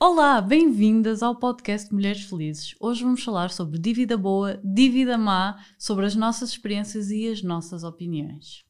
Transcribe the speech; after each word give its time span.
Olá, 0.00 0.40
bem-vindas 0.40 1.24
ao 1.24 1.34
podcast 1.34 1.92
Mulheres 1.92 2.22
Felizes. 2.22 2.72
Hoje 2.78 3.02
vamos 3.02 3.24
falar 3.24 3.50
sobre 3.50 3.80
dívida 3.80 4.16
boa, 4.16 4.60
dívida 4.62 5.18
má, 5.18 5.58
sobre 5.76 6.06
as 6.06 6.14
nossas 6.14 6.50
experiências 6.50 7.10
e 7.10 7.26
as 7.26 7.42
nossas 7.42 7.82
opiniões. 7.82 8.64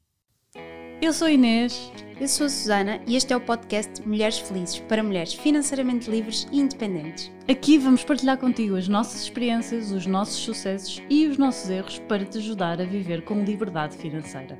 Eu 1.02 1.12
sou 1.12 1.28
Inês. 1.28 1.92
Eu 2.18 2.26
sou 2.26 2.46
a 2.46 2.48
Susana 2.48 3.02
e 3.06 3.14
este 3.14 3.34
é 3.34 3.36
o 3.36 3.42
podcast 3.42 4.00
Mulheres 4.08 4.38
Felizes 4.38 4.80
para 4.80 5.02
mulheres 5.02 5.34
financeiramente 5.34 6.10
livres 6.10 6.48
e 6.50 6.60
independentes. 6.60 7.30
Aqui 7.46 7.76
vamos 7.76 8.02
partilhar 8.02 8.38
contigo 8.38 8.74
as 8.74 8.88
nossas 8.88 9.20
experiências, 9.22 9.92
os 9.92 10.06
nossos 10.06 10.36
sucessos 10.36 11.02
e 11.10 11.26
os 11.26 11.36
nossos 11.36 11.68
erros 11.68 11.98
para 12.08 12.24
te 12.24 12.38
ajudar 12.38 12.80
a 12.80 12.86
viver 12.86 13.22
com 13.26 13.44
liberdade 13.44 13.98
financeira. 13.98 14.58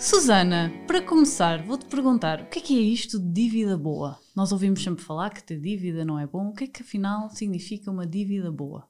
Susana, 0.00 0.72
para 0.86 1.02
começar, 1.02 1.60
vou-te 1.64 1.84
perguntar 1.86 2.42
o 2.42 2.46
que 2.46 2.60
é 2.60 2.62
que 2.62 2.78
é 2.78 2.80
isto 2.80 3.18
de 3.18 3.32
dívida 3.32 3.76
boa? 3.76 4.16
Nós 4.34 4.52
ouvimos 4.52 4.80
sempre 4.80 5.04
falar 5.04 5.30
que 5.30 5.42
ter 5.42 5.60
dívida 5.60 6.04
não 6.04 6.16
é 6.16 6.24
bom. 6.24 6.50
O 6.50 6.54
que 6.54 6.64
é 6.64 6.66
que 6.68 6.82
afinal 6.82 7.28
significa 7.30 7.90
uma 7.90 8.06
dívida 8.06 8.48
boa? 8.48 8.88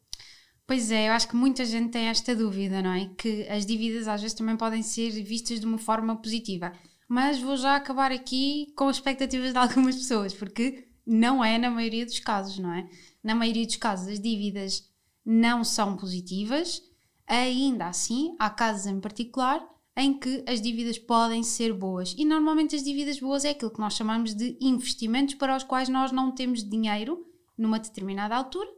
Pois 0.66 0.90
é, 0.90 1.08
eu 1.08 1.12
acho 1.12 1.26
que 1.26 1.34
muita 1.34 1.64
gente 1.64 1.92
tem 1.92 2.08
esta 2.08 2.36
dúvida, 2.36 2.82
não 2.82 2.92
é? 2.92 3.10
Que 3.16 3.48
as 3.48 3.64
dívidas 3.64 4.06
às 4.06 4.20
vezes 4.20 4.36
também 4.36 4.54
podem 4.54 4.82
ser 4.82 5.10
vistas 5.22 5.58
de 5.58 5.64
uma 5.64 5.78
forma 5.78 6.14
positiva. 6.14 6.74
Mas 7.08 7.40
vou 7.40 7.56
já 7.56 7.74
acabar 7.74 8.12
aqui 8.12 8.70
com 8.76 8.86
as 8.86 8.96
expectativas 8.96 9.52
de 9.52 9.56
algumas 9.58 9.96
pessoas, 9.96 10.34
porque 10.34 10.88
não 11.06 11.42
é 11.42 11.56
na 11.56 11.70
maioria 11.70 12.04
dos 12.04 12.20
casos, 12.20 12.58
não 12.58 12.74
é? 12.74 12.86
Na 13.24 13.34
maioria 13.34 13.64
dos 13.64 13.76
casos, 13.76 14.08
as 14.08 14.20
dívidas 14.20 14.86
não 15.24 15.64
são 15.64 15.96
positivas, 15.96 16.82
ainda 17.26 17.86
assim, 17.86 18.36
há 18.38 18.50
casos 18.50 18.84
em 18.84 19.00
particular 19.00 19.66
em 19.98 20.16
que 20.16 20.44
as 20.46 20.62
dívidas 20.62 20.96
podem 20.96 21.42
ser 21.42 21.72
boas. 21.72 22.14
E 22.16 22.24
normalmente 22.24 22.76
as 22.76 22.84
dívidas 22.84 23.18
boas 23.18 23.44
é 23.44 23.50
aquilo 23.50 23.72
que 23.72 23.80
nós 23.80 23.94
chamamos 23.94 24.32
de 24.32 24.56
investimentos 24.60 25.34
para 25.34 25.56
os 25.56 25.64
quais 25.64 25.88
nós 25.88 26.12
não 26.12 26.30
temos 26.30 26.62
dinheiro 26.62 27.26
numa 27.58 27.80
determinada 27.80 28.36
altura. 28.36 28.70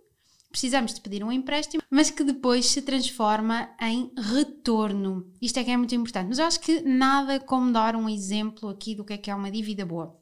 Precisamos 0.51 0.95
de 0.95 1.01
pedir 1.03 1.23
um 1.23 1.31
empréstimo, 1.31 1.83
mas 1.91 2.11
que 2.11 2.25
depois 2.25 2.65
se 2.67 2.81
transforma 2.81 3.69
em 3.79 4.11
retorno. 4.17 5.31
Isto 5.41 5.59
é 5.59 5.65
que 5.65 5.71
é 5.71 5.77
muito 5.77 5.95
importante. 5.95 6.29
Mas 6.29 6.39
eu 6.39 6.47
acho 6.47 6.59
que 6.59 6.81
nada 6.81 7.39
como 7.39 7.71
dar 7.71 7.95
um 7.95 8.09
exemplo 8.09 8.71
aqui 8.71 8.95
do 8.95 9.05
que 9.05 9.13
é 9.13 9.19
que 9.19 9.31
é 9.31 9.35
uma 9.35 9.51
dívida 9.51 9.85
boa. 9.85 10.19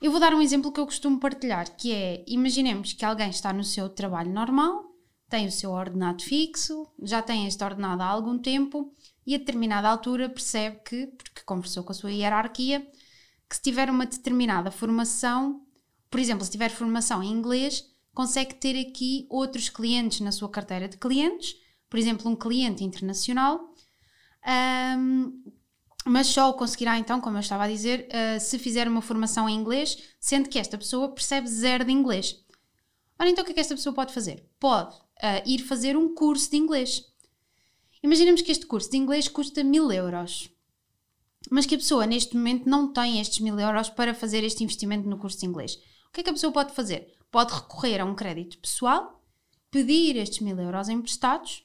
Eu 0.00 0.10
vou 0.10 0.18
dar 0.18 0.34
um 0.34 0.40
exemplo 0.40 0.72
que 0.72 0.80
eu 0.80 0.86
costumo 0.86 1.20
partilhar, 1.20 1.76
que 1.76 1.92
é, 1.92 2.24
imaginemos 2.26 2.94
que 2.94 3.04
alguém 3.04 3.28
está 3.28 3.52
no 3.52 3.62
seu 3.62 3.88
trabalho 3.88 4.32
normal, 4.32 4.84
tem 5.28 5.46
o 5.46 5.52
seu 5.52 5.70
ordenado 5.70 6.22
fixo, 6.22 6.86
já 7.02 7.22
tem 7.22 7.46
este 7.46 7.62
ordenado 7.62 8.02
há 8.02 8.06
algum 8.06 8.38
tempo 8.38 8.92
e 9.26 9.34
a 9.34 9.38
determinada 9.38 9.88
altura 9.88 10.28
percebe 10.28 10.80
que, 10.84 11.06
porque 11.06 11.42
conversou 11.44 11.82
com 11.82 11.92
a 11.92 11.94
sua 11.94 12.12
hierarquia, 12.12 12.86
que 13.48 13.56
se 13.56 13.62
tiver 13.62 13.90
uma 13.90 14.06
determinada 14.06 14.70
formação, 14.70 15.62
por 16.10 16.20
exemplo, 16.20 16.44
se 16.44 16.50
tiver 16.50 16.70
formação 16.70 17.22
em 17.22 17.30
inglês, 17.30 17.84
consegue 18.12 18.54
ter 18.54 18.78
aqui 18.80 19.26
outros 19.28 19.68
clientes 19.68 20.20
na 20.20 20.32
sua 20.32 20.48
carteira 20.48 20.88
de 20.88 20.96
clientes, 20.96 21.56
por 21.88 21.98
exemplo, 21.98 22.30
um 22.30 22.36
cliente 22.36 22.84
internacional, 22.84 23.74
um, 24.98 25.42
mas 26.06 26.26
só 26.26 26.50
o 26.50 26.54
conseguirá 26.54 26.98
então, 26.98 27.20
como 27.20 27.36
eu 27.36 27.40
estava 27.40 27.64
a 27.64 27.68
dizer, 27.68 28.08
uh, 28.08 28.38
se 28.38 28.58
fizer 28.58 28.86
uma 28.86 29.00
formação 29.00 29.48
em 29.48 29.56
inglês, 29.56 29.96
sendo 30.20 30.48
que 30.48 30.58
esta 30.58 30.76
pessoa 30.76 31.08
percebe 31.08 31.48
zero 31.48 31.84
de 31.84 31.92
inglês. 31.92 32.44
Ora, 33.18 33.30
então 33.30 33.42
o 33.42 33.44
que 33.44 33.52
é 33.52 33.54
que 33.54 33.60
esta 33.60 33.74
pessoa 33.74 33.94
pode 33.94 34.12
fazer? 34.12 34.46
Pode 34.60 34.94
uh, 34.96 35.42
ir 35.46 35.60
fazer 35.60 35.96
um 35.96 36.14
curso 36.14 36.50
de 36.50 36.56
inglês. 36.56 37.02
Imaginemos 38.04 38.42
que 38.42 38.52
este 38.52 38.66
curso 38.66 38.90
de 38.90 38.98
inglês 38.98 39.28
custa 39.28 39.64
mil 39.64 39.90
euros, 39.90 40.50
mas 41.50 41.64
que 41.64 41.74
a 41.74 41.78
pessoa 41.78 42.06
neste 42.06 42.36
momento 42.36 42.68
não 42.68 42.92
tem 42.92 43.18
estes 43.18 43.40
mil 43.40 43.58
euros 43.58 43.88
para 43.88 44.12
fazer 44.12 44.44
este 44.44 44.62
investimento 44.62 45.08
no 45.08 45.16
curso 45.16 45.40
de 45.40 45.46
inglês. 45.46 45.76
O 46.08 46.12
que 46.12 46.20
é 46.20 46.22
que 46.22 46.28
a 46.28 46.34
pessoa 46.34 46.52
pode 46.52 46.74
fazer? 46.74 47.14
Pode 47.30 47.54
recorrer 47.54 48.02
a 48.02 48.04
um 48.04 48.14
crédito 48.14 48.58
pessoal, 48.58 49.24
pedir 49.70 50.16
estes 50.16 50.40
mil 50.40 50.60
euros 50.60 50.90
emprestados 50.90 51.64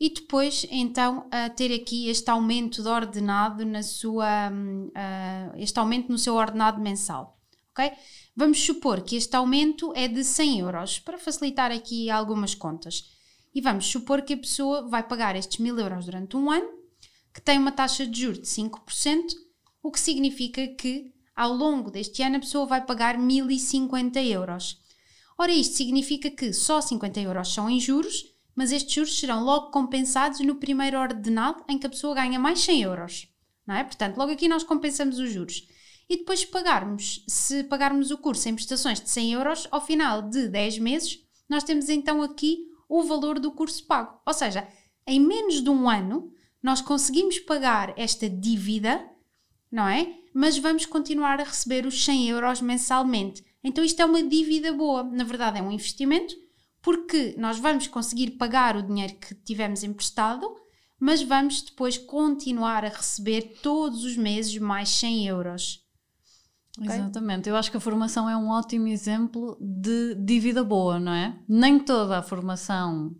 e 0.00 0.10
depois 0.10 0.66
então 0.68 1.30
ter 1.56 1.72
aqui 1.72 2.08
este 2.08 2.28
aumento 2.28 2.82
de 2.82 2.88
ordenado 2.88 3.64
na 3.64 3.84
sua 3.84 4.50
uh, 4.50 5.56
este 5.56 5.78
aumento 5.78 6.10
no 6.10 6.18
seu 6.18 6.34
ordenado 6.34 6.80
mensal, 6.80 7.38
ok? 7.70 7.92
Vamos 8.34 8.58
supor 8.66 9.02
que 9.02 9.14
este 9.14 9.36
aumento 9.36 9.92
é 9.94 10.08
de 10.08 10.24
100 10.24 10.58
euros 10.58 10.98
para 10.98 11.18
facilitar 11.18 11.70
aqui 11.70 12.10
algumas 12.10 12.52
contas. 12.52 13.16
E 13.58 13.60
vamos 13.60 13.86
supor 13.86 14.22
que 14.22 14.34
a 14.34 14.38
pessoa 14.38 14.88
vai 14.88 15.02
pagar 15.02 15.34
estes 15.34 15.58
mil 15.58 15.76
euros 15.76 16.04
durante 16.04 16.36
um 16.36 16.48
ano, 16.48 16.68
que 17.34 17.42
tem 17.42 17.58
uma 17.58 17.72
taxa 17.72 18.06
de 18.06 18.20
juros 18.20 18.38
de 18.38 18.46
5%, 18.46 19.34
o 19.82 19.90
que 19.90 19.98
significa 19.98 20.64
que 20.76 21.12
ao 21.34 21.52
longo 21.52 21.90
deste 21.90 22.22
ano 22.22 22.36
a 22.36 22.38
pessoa 22.38 22.66
vai 22.66 22.86
pagar 22.86 23.18
1050 23.18 24.22
euros. 24.22 24.80
Ora, 25.36 25.50
isto 25.50 25.74
significa 25.74 26.30
que 26.30 26.52
só 26.52 26.80
50 26.80 27.18
euros 27.18 27.52
são 27.52 27.68
em 27.68 27.80
juros, 27.80 28.26
mas 28.54 28.70
estes 28.70 28.94
juros 28.94 29.18
serão 29.18 29.42
logo 29.42 29.72
compensados 29.72 30.38
no 30.38 30.54
primeiro 30.54 30.96
ordenado 30.96 31.64
em 31.68 31.80
que 31.80 31.86
a 31.88 31.90
pessoa 31.90 32.14
ganha 32.14 32.38
mais 32.38 32.60
100 32.60 32.82
euros. 32.82 33.26
Não 33.66 33.74
é? 33.74 33.82
Portanto, 33.82 34.18
logo 34.18 34.30
aqui 34.30 34.46
nós 34.46 34.62
compensamos 34.62 35.18
os 35.18 35.32
juros. 35.32 35.66
E 36.08 36.18
depois 36.18 36.44
pagarmos, 36.44 37.24
se 37.26 37.64
pagarmos 37.64 38.12
o 38.12 38.18
curso 38.18 38.48
em 38.48 38.54
prestações 38.54 39.00
de 39.00 39.10
100 39.10 39.32
euros, 39.32 39.66
ao 39.72 39.84
final 39.84 40.22
de 40.22 40.46
10 40.46 40.78
meses, 40.78 41.18
nós 41.48 41.64
temos 41.64 41.88
então 41.88 42.22
aqui 42.22 42.68
o 42.88 43.02
valor 43.02 43.38
do 43.38 43.52
curso 43.52 43.86
pago. 43.86 44.20
Ou 44.26 44.32
seja, 44.32 44.66
em 45.06 45.20
menos 45.20 45.62
de 45.62 45.70
um 45.70 45.88
ano, 45.88 46.32
nós 46.62 46.80
conseguimos 46.80 47.38
pagar 47.38 47.92
esta 47.96 48.28
dívida, 48.28 49.04
não 49.70 49.86
é? 49.86 50.14
Mas 50.34 50.58
vamos 50.58 50.86
continuar 50.86 51.40
a 51.40 51.44
receber 51.44 51.86
os 51.86 52.04
100 52.04 52.28
euros 52.28 52.60
mensalmente. 52.60 53.44
Então 53.62 53.84
isto 53.84 54.00
é 54.00 54.04
uma 54.04 54.22
dívida 54.22 54.72
boa. 54.72 55.02
Na 55.02 55.24
verdade, 55.24 55.58
é 55.58 55.62
um 55.62 55.72
investimento, 55.72 56.34
porque 56.80 57.34
nós 57.36 57.58
vamos 57.58 57.86
conseguir 57.86 58.32
pagar 58.32 58.76
o 58.76 58.82
dinheiro 58.82 59.14
que 59.14 59.34
tivemos 59.34 59.82
emprestado, 59.82 60.48
mas 60.98 61.22
vamos 61.22 61.62
depois 61.62 61.98
continuar 61.98 62.84
a 62.84 62.88
receber 62.88 63.58
todos 63.62 64.04
os 64.04 64.16
meses 64.16 64.56
mais 64.58 64.88
100 64.88 65.26
euros. 65.26 65.87
Okay? 66.80 66.94
Exatamente, 66.94 67.48
eu 67.48 67.56
acho 67.56 67.70
que 67.70 67.76
a 67.76 67.80
formação 67.80 68.28
é 68.30 68.36
um 68.36 68.48
ótimo 68.48 68.86
exemplo 68.86 69.56
de 69.60 70.14
dívida 70.14 70.62
boa, 70.62 70.98
não 70.98 71.12
é? 71.12 71.36
Nem 71.48 71.78
toda 71.78 72.18
a 72.18 72.22
formação 72.22 73.14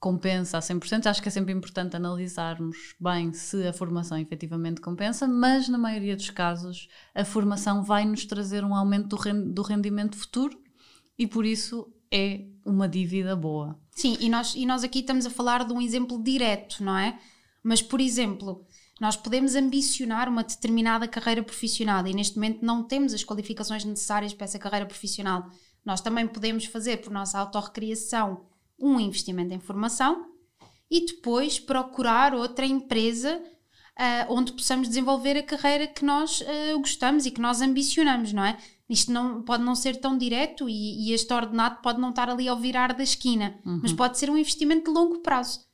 compensa 0.00 0.58
a 0.58 0.60
100%, 0.60 1.06
acho 1.06 1.20
que 1.20 1.28
é 1.28 1.30
sempre 1.30 1.52
importante 1.52 1.96
analisarmos 1.96 2.94
bem 3.00 3.32
se 3.32 3.66
a 3.66 3.72
formação 3.72 4.16
efetivamente 4.16 4.80
compensa, 4.80 5.26
mas 5.26 5.68
na 5.68 5.78
maioria 5.78 6.14
dos 6.14 6.30
casos 6.30 6.88
a 7.14 7.24
formação 7.24 7.82
vai 7.82 8.04
nos 8.04 8.24
trazer 8.24 8.64
um 8.64 8.74
aumento 8.74 9.16
do 9.46 9.62
rendimento 9.62 10.16
futuro 10.16 10.56
e 11.18 11.26
por 11.26 11.44
isso 11.44 11.92
é 12.12 12.44
uma 12.64 12.88
dívida 12.88 13.34
boa. 13.34 13.78
Sim, 13.90 14.16
e 14.20 14.28
nós, 14.28 14.54
e 14.54 14.64
nós 14.64 14.84
aqui 14.84 15.00
estamos 15.00 15.26
a 15.26 15.30
falar 15.30 15.64
de 15.64 15.72
um 15.72 15.80
exemplo 15.80 16.22
direto, 16.22 16.84
não 16.84 16.96
é? 16.96 17.18
Mas, 17.60 17.82
por 17.82 18.00
exemplo, 18.00 18.64
nós 19.00 19.16
podemos 19.16 19.54
ambicionar 19.54 20.28
uma 20.28 20.42
determinada 20.42 21.06
carreira 21.06 21.42
profissional 21.42 22.06
e 22.06 22.14
neste 22.14 22.36
momento 22.36 22.64
não 22.64 22.82
temos 22.82 23.14
as 23.14 23.24
qualificações 23.24 23.84
necessárias 23.84 24.34
para 24.34 24.44
essa 24.44 24.58
carreira 24.58 24.86
profissional. 24.86 25.50
Nós 25.84 26.00
também 26.00 26.26
podemos 26.26 26.64
fazer 26.64 26.98
por 26.98 27.12
nossa 27.12 27.38
autorrecriação 27.38 28.46
um 28.78 28.98
investimento 28.98 29.54
em 29.54 29.60
formação 29.60 30.26
e 30.90 31.06
depois 31.06 31.58
procurar 31.58 32.34
outra 32.34 32.66
empresa 32.66 33.40
uh, 33.98 34.32
onde 34.32 34.52
possamos 34.52 34.88
desenvolver 34.88 35.36
a 35.36 35.42
carreira 35.42 35.86
que 35.86 36.04
nós 36.04 36.40
uh, 36.40 36.78
gostamos 36.78 37.26
e 37.26 37.30
que 37.30 37.40
nós 37.40 37.60
ambicionamos, 37.60 38.32
não 38.32 38.44
é? 38.44 38.56
Isto 38.88 39.12
não, 39.12 39.42
pode 39.42 39.62
não 39.62 39.74
ser 39.74 39.96
tão 39.96 40.16
direto 40.16 40.68
e, 40.68 41.08
e 41.08 41.12
este 41.12 41.32
ordenado 41.32 41.80
pode 41.82 42.00
não 42.00 42.10
estar 42.10 42.30
ali 42.30 42.48
ao 42.48 42.56
virar 42.56 42.94
da 42.94 43.02
esquina, 43.02 43.58
uhum. 43.64 43.80
mas 43.82 43.92
pode 43.92 44.18
ser 44.18 44.30
um 44.30 44.38
investimento 44.38 44.84
de 44.84 44.98
longo 44.98 45.18
prazo. 45.18 45.67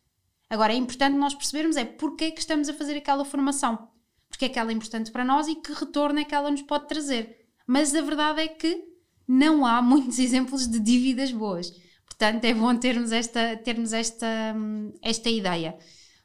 Agora 0.55 0.73
é 0.73 0.77
importante 0.77 1.17
nós 1.17 1.35
percebermos 1.35 1.77
é 1.77 1.85
porque 1.85 2.27
é 2.27 2.31
que 2.31 2.39
estamos 2.39 2.69
a 2.69 2.75
fazer 2.75 2.97
aquela 2.97 3.25
formação, 3.25 3.89
porque 4.29 4.45
é 4.45 4.49
que 4.49 4.57
ela 4.57 4.71
é 4.71 4.75
importante 4.75 5.11
para 5.11 5.25
nós 5.25 5.49
e 5.49 5.57
que 5.57 5.73
retorno 5.73 6.21
é 6.21 6.25
que 6.25 6.33
ela 6.33 6.49
nos 6.49 6.63
pode 6.63 6.87
trazer. 6.87 7.49
Mas 7.67 7.93
a 7.93 8.01
verdade 8.01 8.41
é 8.41 8.47
que 8.47 8.85
não 9.27 9.67
há 9.67 9.83
muitos 9.83 10.17
exemplos 10.21 10.69
de 10.69 10.79
dívidas 10.79 11.33
boas. 11.33 11.73
Portanto, 12.07 12.45
é 12.45 12.55
bom 12.55 12.73
termos 12.77 13.11
esta, 13.11 13.57
termos 13.57 13.93
esta, 13.93 14.55
esta 15.03 15.29
ideia. 15.29 15.77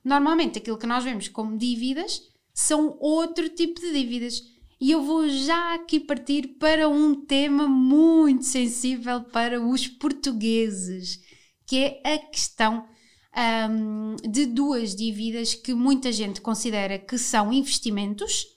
Normalmente, 0.04 0.60
aquilo 0.60 0.78
que 0.78 0.86
nós 0.86 1.04
vemos 1.04 1.28
como 1.28 1.58
dívidas 1.58 2.22
são 2.54 2.98
outro 3.00 3.50
tipo 3.50 3.82
de 3.82 3.92
dívidas. 3.92 4.44
E 4.80 4.92
eu 4.92 5.02
vou 5.02 5.28
já 5.28 5.74
aqui 5.74 6.00
partir 6.00 6.50
para 6.60 6.88
um 6.88 7.16
tema 7.26 7.68
muito 7.68 8.46
sensível 8.46 9.22
para 9.24 9.60
os 9.60 9.88
portugueses, 9.88 11.20
que 11.66 12.00
é 12.04 12.14
a 12.14 12.20
questão 12.20 12.88
um, 13.36 14.16
de 14.30 14.46
duas 14.46 14.96
dívidas 14.96 15.54
que 15.54 15.74
muita 15.74 16.12
gente 16.12 16.42
considera 16.42 16.98
que 16.98 17.18
são 17.18 17.54
investimentos. 17.54 18.48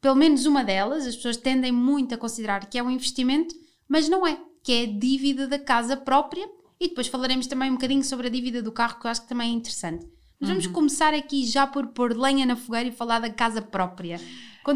Pelo 0.00 0.16
menos 0.16 0.46
uma 0.46 0.64
delas, 0.64 1.06
as 1.06 1.16
pessoas 1.16 1.36
tendem 1.36 1.70
muito 1.70 2.14
a 2.14 2.18
considerar 2.18 2.68
que 2.68 2.78
é 2.78 2.82
um 2.82 2.90
investimento, 2.90 3.54
mas 3.88 4.08
não 4.08 4.26
é, 4.26 4.38
que 4.62 4.72
é 4.72 4.82
a 4.82 4.98
dívida 4.98 5.46
da 5.46 5.58
casa 5.58 5.96
própria. 5.96 6.48
E 6.80 6.88
depois 6.88 7.06
falaremos 7.06 7.46
também 7.46 7.70
um 7.70 7.74
bocadinho 7.74 8.02
sobre 8.02 8.26
a 8.26 8.30
dívida 8.30 8.60
do 8.62 8.72
carro, 8.72 8.98
que 8.98 9.06
eu 9.06 9.10
acho 9.10 9.22
que 9.22 9.28
também 9.28 9.50
é 9.50 9.54
interessante. 9.54 10.04
Mas 10.40 10.50
vamos 10.50 10.66
uhum. 10.66 10.72
começar 10.72 11.14
aqui 11.14 11.46
já 11.46 11.68
por 11.68 11.86
pôr 11.88 12.16
lenha 12.16 12.44
na 12.44 12.56
fogueira 12.56 12.88
e 12.88 12.92
falar 12.92 13.20
da 13.20 13.30
casa 13.30 13.62
própria. 13.62 14.20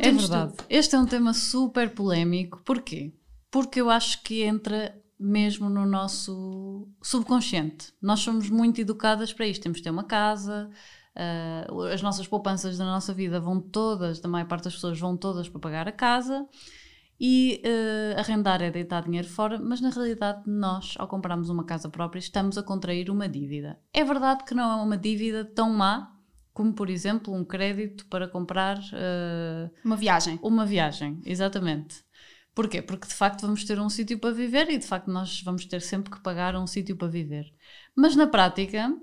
é 0.06 0.12
verdade. 0.12 0.52
Tudo. 0.52 0.66
Este 0.70 0.94
é 0.94 0.98
um 0.98 1.06
tema 1.06 1.34
super 1.34 1.90
polémico. 1.90 2.62
Porquê? 2.64 3.12
Porque 3.50 3.80
eu 3.80 3.90
acho 3.90 4.22
que 4.22 4.42
entra 4.42 4.96
mesmo 5.18 5.68
no 5.68 5.86
nosso 5.86 6.88
subconsciente. 7.02 7.92
Nós 8.00 8.20
somos 8.20 8.50
muito 8.50 8.80
educadas 8.80 9.32
para 9.32 9.46
isto. 9.46 9.62
Temos 9.62 9.78
de 9.78 9.84
ter 9.84 9.90
uma 9.90 10.04
casa, 10.04 10.70
uh, 11.16 11.82
as 11.84 12.02
nossas 12.02 12.26
poupanças 12.26 12.76
da 12.76 12.84
nossa 12.84 13.14
vida 13.14 13.40
vão 13.40 13.60
todas, 13.60 14.20
da 14.20 14.28
maior 14.28 14.46
parte 14.46 14.64
das 14.64 14.74
pessoas 14.74 14.98
vão 14.98 15.16
todas 15.16 15.48
para 15.48 15.60
pagar 15.60 15.88
a 15.88 15.92
casa 15.92 16.46
e 17.18 17.62
uh, 17.64 18.20
arrendar 18.20 18.60
é 18.62 18.70
deitar 18.70 19.02
dinheiro 19.02 19.26
fora, 19.26 19.58
mas 19.58 19.80
na 19.80 19.88
realidade 19.90 20.42
nós, 20.46 20.94
ao 20.98 21.08
comprarmos 21.08 21.48
uma 21.48 21.64
casa 21.64 21.88
própria, 21.88 22.18
estamos 22.18 22.58
a 22.58 22.62
contrair 22.62 23.10
uma 23.10 23.28
dívida. 23.28 23.78
É 23.92 24.04
verdade 24.04 24.44
que 24.44 24.54
não 24.54 24.70
é 24.70 24.82
uma 24.82 24.98
dívida 24.98 25.44
tão 25.44 25.72
má 25.72 26.12
como, 26.52 26.72
por 26.72 26.88
exemplo, 26.88 27.34
um 27.34 27.44
crédito 27.44 28.06
para 28.06 28.26
comprar 28.26 28.78
uh, 28.78 29.70
uma 29.84 29.96
viagem. 29.96 30.38
Uma 30.42 30.64
viagem, 30.64 31.20
exatamente. 31.24 32.05
Porquê? 32.56 32.80
Porque 32.80 33.06
de 33.06 33.12
facto 33.12 33.42
vamos 33.42 33.64
ter 33.64 33.78
um 33.78 33.90
sítio 33.90 34.18
para 34.18 34.32
viver 34.32 34.70
e 34.70 34.78
de 34.78 34.86
facto 34.86 35.10
nós 35.10 35.42
vamos 35.42 35.66
ter 35.66 35.82
sempre 35.82 36.10
que 36.10 36.22
pagar 36.22 36.56
um 36.56 36.66
sítio 36.66 36.96
para 36.96 37.06
viver. 37.06 37.52
Mas 37.94 38.16
na 38.16 38.26
prática, 38.26 38.96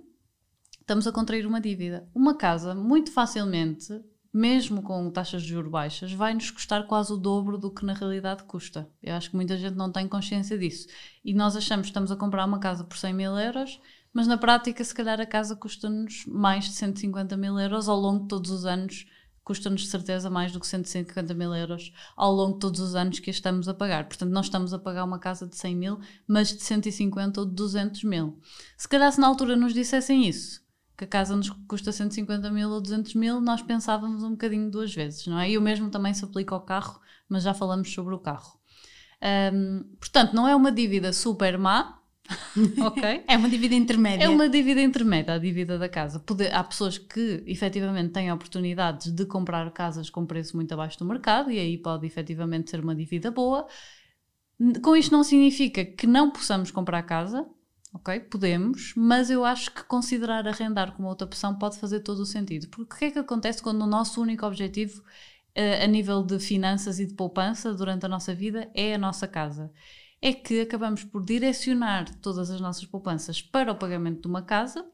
estamos 0.82 1.06
a 1.06 1.12
contrair 1.12 1.46
uma 1.46 1.62
dívida. 1.62 2.10
Uma 2.16 2.36
casa, 2.36 2.74
muito 2.74 3.12
facilmente, 3.12 3.94
mesmo 4.34 4.82
com 4.82 5.08
taxas 5.12 5.44
de 5.44 5.50
juros 5.50 5.70
baixas, 5.70 6.12
vai 6.12 6.34
nos 6.34 6.50
custar 6.50 6.88
quase 6.88 7.14
o 7.14 7.18
dobro 7.18 7.56
do 7.56 7.70
que 7.70 7.86
na 7.86 7.94
realidade 7.94 8.44
custa. 8.46 8.90
Eu 9.04 9.14
acho 9.14 9.30
que 9.30 9.36
muita 9.36 9.56
gente 9.56 9.76
não 9.76 9.92
tem 9.92 10.08
consciência 10.08 10.58
disso. 10.58 10.88
E 11.24 11.32
nós 11.32 11.56
achamos 11.56 11.86
que 11.86 11.92
estamos 11.92 12.12
a 12.12 12.16
comprar 12.16 12.46
uma 12.46 12.58
casa 12.58 12.84
por 12.84 12.98
100 12.98 13.14
mil 13.14 13.38
euros, 13.38 13.80
mas 14.12 14.26
na 14.26 14.36
prática, 14.36 14.84
se 14.84 14.96
calhar, 14.96 15.22
a 15.22 15.28
casa 15.28 15.56
custa-nos 15.56 16.26
mais 16.26 16.66
de 16.66 16.72
150 16.72 17.38
mil 17.38 17.60
euros 17.60 17.88
ao 17.88 18.00
longo 18.00 18.24
de 18.24 18.30
todos 18.30 18.50
os 18.50 18.66
anos 18.66 19.06
custa-nos 19.44 19.82
de 19.82 19.88
certeza 19.88 20.30
mais 20.30 20.52
do 20.52 20.60
que 20.60 20.68
150 20.68 21.34
mil 21.34 21.54
euros 21.54 21.92
ao 22.16 22.32
longo 22.32 22.54
de 22.54 22.60
todos 22.60 22.80
os 22.80 22.96
anos 22.96 23.20
que 23.20 23.30
estamos 23.30 23.68
a 23.68 23.74
pagar. 23.74 24.06
Portanto, 24.08 24.32
nós 24.32 24.46
estamos 24.46 24.74
a 24.74 24.80
pagar 24.80 25.04
uma 25.04 25.20
casa 25.20 25.46
de 25.46 25.58
100 25.58 25.76
mil, 25.76 26.00
mas 26.28 26.50
de 26.50 26.64
150 26.64 27.42
ou 27.42 27.46
de 27.46 27.54
200 27.54 28.04
mil. 28.04 28.40
Se 28.78 28.88
calhar 28.88 29.12
se 29.12 29.20
na 29.20 29.28
altura 29.28 29.56
nos 29.56 29.74
dissessem 29.74 30.28
isso, 30.28 30.62
que 30.96 31.04
a 31.04 31.08
casa 31.08 31.36
nos 31.36 31.50
custa 31.68 31.92
150 31.92 32.52
mil 32.52 32.70
ou 32.70 32.80
200 32.80 33.16
mil, 33.16 33.42
nós 33.42 33.62
pensávamos 33.62 34.24
um 34.24 34.32
bocadinho 34.32 34.70
duas 34.70 34.94
vezes, 34.94 35.26
não 35.28 35.40
é? 35.40 35.50
E 35.50 35.58
o 35.58 35.62
mesmo 35.62 35.90
também 35.90 36.14
se 36.14 36.24
aplica 36.24 36.54
ao 36.54 36.62
carro, 36.62 37.02
mas 37.28 37.44
já 37.44 37.54
falamos 37.54 37.92
sobre 37.92 38.14
o 38.14 38.20
carro. 38.20 38.60
Portanto, 40.00 40.34
não 40.34 40.48
é 40.48 40.56
uma 40.56 40.72
dívida 40.72 41.12
super 41.12 41.58
má, 41.58 42.00
ok? 42.86 43.24
é 43.28 43.38
uma 43.38 43.50
dívida 43.50 43.76
intermédia. 43.76 44.26
É 44.26 44.30
uma 44.30 44.48
dívida 44.48 44.82
intermédia, 44.82 45.34
a 45.34 45.38
dívida 45.38 45.78
da 45.78 45.90
casa. 45.90 46.20
Poder, 46.20 46.54
há 46.54 46.64
pessoas 46.64 46.98
que 46.98 47.44
efetivamente 47.46 48.12
têm 48.14 48.32
oportunidades 48.32 49.12
de 49.12 49.26
comprar 49.26 49.70
casas 49.72 50.10
com 50.10 50.26
preço 50.26 50.56
muito 50.56 50.74
abaixo 50.74 50.98
do 51.00 51.06
mercado 51.06 51.52
e 51.52 51.60
aí 51.60 51.78
pode 51.78 52.06
efetivamente 52.06 52.70
ser 52.70 52.80
uma 52.80 52.96
dívida 52.96 53.30
boa. 53.30 53.68
Com 54.82 54.96
isto 54.96 55.12
não 55.12 55.24
significa 55.24 55.84
que 55.84 56.08
não 56.08 56.32
possamos 56.32 56.72
comprar 56.72 57.04
casa, 57.04 57.46
ok? 57.94 58.20
Podemos, 58.22 58.94
mas 58.96 59.30
eu 59.30 59.44
acho 59.44 59.72
que 59.72 59.84
considerar 59.84 60.48
arrendar 60.48 60.96
como 60.96 61.10
outra 61.10 61.26
opção 61.26 61.58
pode 61.58 61.78
fazer 61.78 62.00
todo 62.00 62.20
o 62.20 62.26
sentido. 62.26 62.68
Porque 62.70 62.96
o 62.96 62.98
que 63.00 63.06
é 63.06 63.12
que 63.12 63.20
acontece 63.20 63.62
quando 63.62 63.82
o 63.82 63.88
nosso 63.88 64.22
único 64.22 64.46
objetivo 64.46 65.02
uh, 65.02 65.84
a 65.84 65.88
nível 65.88 66.24
de 66.24 66.40
finanças 66.40 67.00
e 67.00 67.06
de 67.06 67.14
poupança 67.14 67.74
durante 67.74 68.06
a 68.06 68.10
nossa 68.10 68.34
vida 68.34 68.70
é 68.74 68.94
a 68.94 68.98
nossa 68.98 69.28
casa? 69.28 69.72
É 70.26 70.32
que 70.32 70.62
acabamos 70.62 71.04
por 71.04 71.22
direcionar 71.22 72.10
todas 72.22 72.50
as 72.50 72.62
nossas 72.62 72.86
poupanças 72.86 73.42
para 73.42 73.74
o 73.74 73.76
pagamento 73.76 74.22
de 74.22 74.28
uma 74.30 74.42
casa 74.42 74.86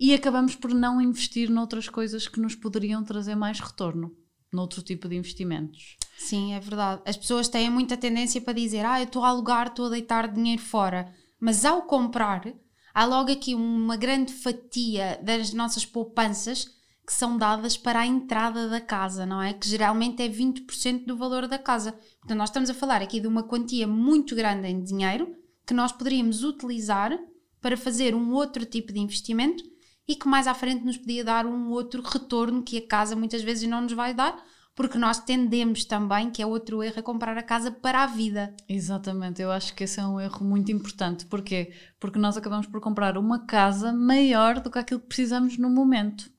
e 0.00 0.14
acabamos 0.14 0.54
por 0.54 0.72
não 0.72 0.98
investir 0.98 1.50
noutras 1.50 1.90
coisas 1.90 2.26
que 2.26 2.40
nos 2.40 2.54
poderiam 2.54 3.04
trazer 3.04 3.34
mais 3.34 3.60
retorno, 3.60 4.16
noutro 4.50 4.80
tipo 4.80 5.10
de 5.10 5.14
investimentos. 5.14 5.98
Sim, 6.16 6.54
é 6.54 6.60
verdade. 6.60 7.02
As 7.04 7.18
pessoas 7.18 7.48
têm 7.48 7.68
muita 7.68 7.98
tendência 7.98 8.40
para 8.40 8.54
dizer: 8.54 8.86
Ah, 8.86 8.98
eu 8.98 9.04
estou 9.04 9.24
a 9.24 9.28
alugar, 9.28 9.66
estou 9.66 9.86
a 9.86 9.90
deitar 9.90 10.32
dinheiro 10.32 10.62
fora. 10.62 11.12
Mas 11.38 11.66
ao 11.66 11.82
comprar, 11.82 12.50
há 12.94 13.04
logo 13.04 13.30
aqui 13.30 13.54
uma 13.54 13.98
grande 13.98 14.32
fatia 14.32 15.20
das 15.22 15.52
nossas 15.52 15.84
poupanças 15.84 16.75
que 17.06 17.12
são 17.12 17.38
dadas 17.38 17.76
para 17.76 18.00
a 18.00 18.06
entrada 18.06 18.68
da 18.68 18.80
casa, 18.80 19.24
não 19.24 19.40
é? 19.40 19.52
Que 19.52 19.68
geralmente 19.68 20.20
é 20.20 20.28
20% 20.28 21.06
do 21.06 21.16
valor 21.16 21.46
da 21.46 21.56
casa. 21.56 21.92
Portanto, 21.92 22.36
nós 22.36 22.48
estamos 22.50 22.68
a 22.68 22.74
falar 22.74 23.00
aqui 23.00 23.20
de 23.20 23.28
uma 23.28 23.44
quantia 23.44 23.86
muito 23.86 24.34
grande 24.34 24.66
em 24.66 24.82
dinheiro 24.82 25.32
que 25.64 25.72
nós 25.72 25.92
poderíamos 25.92 26.42
utilizar 26.42 27.16
para 27.60 27.76
fazer 27.76 28.12
um 28.14 28.32
outro 28.32 28.64
tipo 28.64 28.92
de 28.92 28.98
investimento 28.98 29.62
e 30.08 30.16
que 30.16 30.26
mais 30.26 30.48
à 30.48 30.54
frente 30.54 30.84
nos 30.84 30.96
podia 30.96 31.24
dar 31.24 31.46
um 31.46 31.70
outro 31.70 32.02
retorno 32.02 32.62
que 32.62 32.78
a 32.78 32.86
casa 32.86 33.14
muitas 33.14 33.42
vezes 33.42 33.68
não 33.68 33.82
nos 33.82 33.92
vai 33.92 34.12
dar, 34.12 34.44
porque 34.74 34.98
nós 34.98 35.18
tendemos 35.18 35.84
também, 35.84 36.30
que 36.30 36.42
é 36.42 36.46
outro 36.46 36.82
erro, 36.82 36.98
a 36.98 37.02
comprar 37.02 37.36
a 37.38 37.42
casa 37.42 37.70
para 37.70 38.02
a 38.02 38.06
vida. 38.06 38.54
Exatamente, 38.68 39.40
eu 39.40 39.50
acho 39.50 39.74
que 39.74 39.84
esse 39.84 39.98
é 39.98 40.06
um 40.06 40.20
erro 40.20 40.44
muito 40.44 40.70
importante. 40.70 41.24
Porquê? 41.26 41.72
Porque 41.98 42.18
nós 42.18 42.36
acabamos 42.36 42.66
por 42.66 42.80
comprar 42.80 43.16
uma 43.16 43.46
casa 43.46 43.92
maior 43.92 44.60
do 44.60 44.70
que 44.70 44.78
aquilo 44.78 45.00
que 45.00 45.06
precisamos 45.06 45.56
no 45.56 45.70
momento 45.70 46.35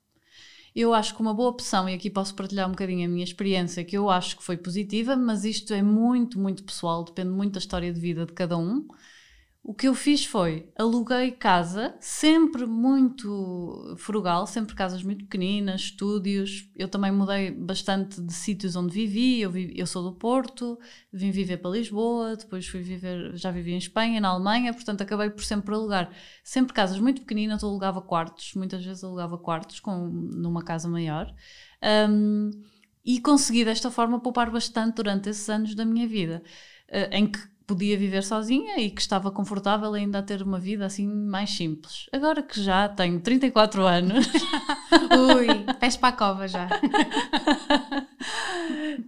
eu 0.82 0.94
acho 0.94 1.16
que 1.16 1.22
uma 1.22 1.34
boa 1.34 1.50
opção, 1.50 1.90
e 1.90 1.94
aqui 1.94 2.10
posso 2.10 2.36
partilhar 2.36 2.68
um 2.68 2.72
bocadinho 2.72 3.06
a 3.08 3.12
minha 3.12 3.24
experiência, 3.24 3.84
que 3.84 3.98
eu 3.98 4.10
acho 4.10 4.38
que 4.38 4.44
foi 4.44 4.58
positiva, 4.58 5.16
mas 5.16 5.44
isto 5.46 5.74
é 5.74 5.82
muito, 5.82 6.40
muito 6.40 6.64
pessoal, 6.64 7.04
depende 7.04 7.30
muito 7.32 7.54
da 7.54 7.60
história 7.60 7.92
de 7.94 8.00
vida 8.00 8.26
de 8.26 8.34
cada 8.34 8.58
um. 8.58 8.88
O 9.64 9.74
que 9.74 9.88
eu 9.88 9.94
fiz 9.94 10.24
foi 10.26 10.72
aluguei 10.78 11.30
casa, 11.32 11.94
sempre 12.00 12.66
muito 12.66 13.96
frugal, 13.98 14.48
sempre 14.48 14.74
casas 14.74 15.04
muito 15.04 15.26
pequeninas, 15.26 15.82
estúdios. 15.82 16.70
Eu 16.74 16.88
também 16.88 17.12
mudei 17.12 17.52
bastante 17.52 18.22
de 18.22 18.34
sítios 18.34 18.78
onde 18.78 18.94
vivi. 18.94 19.42
Eu, 19.42 19.52
vivi, 19.52 19.78
eu 19.78 19.86
sou 19.86 20.04
do 20.04 20.16
Porto, 20.16 20.80
vim 21.12 21.32
viver 21.32 21.58
para 21.58 21.72
Lisboa, 21.72 22.38
depois 22.38 22.66
fui 22.66 22.82
viver, 22.82 23.36
já 23.36 23.52
vivi 23.52 23.74
em 23.74 23.78
Espanha, 23.78 24.22
na 24.22 24.30
Alemanha, 24.30 24.74
portanto 24.74 25.02
acabei 25.02 25.30
por 25.30 25.44
sempre 25.44 25.76
alugar 25.76 26.12
sempre 26.44 26.74
casas 26.74 27.00
muito 27.00 27.22
pequeninas. 27.22 27.62
Eu 27.62 27.68
alugava 27.68 28.02
quartos, 28.02 28.54
muitas 28.56 28.86
vezes 28.86 29.04
alugava 29.04 29.38
quartos 29.38 29.82
com, 29.82 30.08
numa 30.08 30.64
casa 30.64 30.88
maior. 30.88 31.34
Um, 32.10 32.52
e 33.04 33.20
consegui 33.20 33.66
desta 33.66 33.92
forma 33.92 34.20
poupar 34.20 34.50
bastante 34.50 34.96
durante 34.96 35.30
esses 35.30 35.50
anos 35.50 35.76
da 35.76 35.84
minha 35.86 36.08
vida, 36.08 36.42
uh, 36.90 37.14
em 37.14 37.30
que 37.30 37.40
podia 37.68 37.98
viver 37.98 38.24
sozinha 38.24 38.80
e 38.80 38.90
que 38.90 39.02
estava 39.02 39.30
confortável 39.30 39.94
ainda 39.94 40.20
a 40.20 40.24
ter 40.24 40.42
uma 40.42 40.58
vida 40.58 40.86
assim 40.86 41.06
mais 41.06 41.50
simples. 41.50 42.06
Agora 42.14 42.42
que 42.42 42.64
já 42.64 42.88
tenho 42.88 43.20
34 43.20 43.86
anos. 43.86 44.26
Ui, 45.36 45.74
pés 45.78 45.98
para 45.98 46.10
a 46.10 46.12
cova 46.14 46.48
já. 46.48 46.70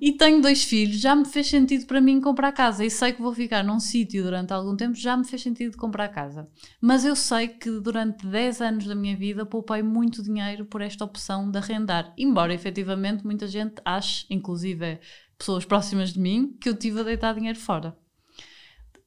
e 0.01 0.11
tenho 0.11 0.41
dois 0.41 0.65
filhos, 0.65 0.99
já 0.99 1.15
me 1.15 1.23
fez 1.23 1.47
sentido 1.47 1.85
para 1.85 2.01
mim 2.01 2.19
comprar 2.19 2.51
casa. 2.51 2.83
E 2.83 2.89
sei 2.89 3.13
que 3.13 3.21
vou 3.21 3.33
ficar 3.33 3.63
num 3.63 3.79
sítio 3.79 4.23
durante 4.23 4.51
algum 4.51 4.75
tempo, 4.75 4.95
já 4.95 5.15
me 5.15 5.25
fez 5.25 5.41
sentido 5.41 5.77
comprar 5.77 6.09
casa. 6.09 6.45
Mas 6.81 7.05
eu 7.05 7.15
sei 7.15 7.47
que 7.47 7.79
durante 7.79 8.27
10 8.27 8.61
anos 8.61 8.85
da 8.85 8.95
minha 8.95 9.15
vida 9.15 9.45
poupei 9.45 9.81
muito 9.81 10.21
dinheiro 10.21 10.65
por 10.65 10.81
esta 10.81 11.05
opção 11.05 11.49
de 11.49 11.57
arrendar. 11.57 12.13
Embora 12.17 12.53
efetivamente 12.53 13.23
muita 13.23 13.47
gente 13.47 13.75
ache, 13.85 14.25
inclusive 14.29 14.99
pessoas 15.37 15.63
próximas 15.63 16.11
de 16.11 16.19
mim, 16.19 16.57
que 16.59 16.67
eu 16.67 16.75
tive 16.75 16.99
a 16.99 17.03
deitar 17.03 17.33
dinheiro 17.33 17.57
fora. 17.57 17.95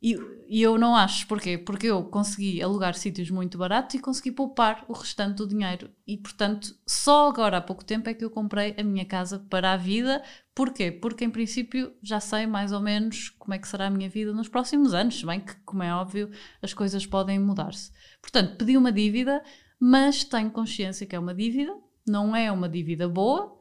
E, 0.03 0.17
e, 0.49 0.61
eu 0.61 0.77
não 0.77 0.97
acho, 0.97 1.29
porquê? 1.29 1.57
Porque 1.57 1.87
eu 1.87 2.03
consegui 2.03 2.61
alugar 2.61 2.95
sítios 2.95 3.31
muito 3.31 3.57
baratos 3.57 3.95
e 3.95 4.01
consegui 4.01 4.33
poupar 4.33 4.85
o 4.89 4.93
restante 4.93 5.37
do 5.37 5.47
dinheiro. 5.47 5.89
E, 6.05 6.17
portanto, 6.17 6.75
só 6.85 7.29
agora 7.29 7.59
há 7.59 7.61
pouco 7.61 7.85
tempo 7.85 8.11
é 8.11 8.15
que 8.15 8.25
eu 8.25 8.31
comprei 8.31 8.75
a 8.77 8.83
minha 8.83 9.05
casa 9.05 9.39
para 9.39 9.73
a 9.73 9.77
vida. 9.77 10.21
Porquê? 10.57 10.91
Porque, 10.91 11.25
em 11.25 11.31
princípio, 11.31 11.95
já 12.03 12.19
sei 12.19 12.49
mais 12.49 12.73
ou 12.73 12.81
menos 12.81 13.31
como 13.39 13.55
é 13.55 13.59
que 13.59 13.69
será 13.69 13.87
a 13.87 13.91
minha 13.91 14.09
vida 14.09 14.33
nos 14.33 14.49
próximos 14.49 14.93
anos, 14.93 15.21
se 15.21 15.25
bem 15.25 15.39
que, 15.39 15.55
como 15.65 15.85
é 15.85 15.95
óbvio, 15.95 16.33
as 16.61 16.75
coisas 16.75 17.07
podem 17.07 17.39
mudar-se. 17.39 17.93
Portanto, 18.21 18.57
pedi 18.57 18.77
uma 18.77 18.91
dívida, 18.91 19.41
mas 19.79 20.25
tenho 20.25 20.51
consciência 20.51 21.07
que 21.07 21.15
é 21.15 21.19
uma 21.19 21.33
dívida, 21.33 21.77
não 22.05 22.35
é 22.35 22.51
uma 22.51 22.69
dívida 22.69 23.09
boa, 23.09 23.57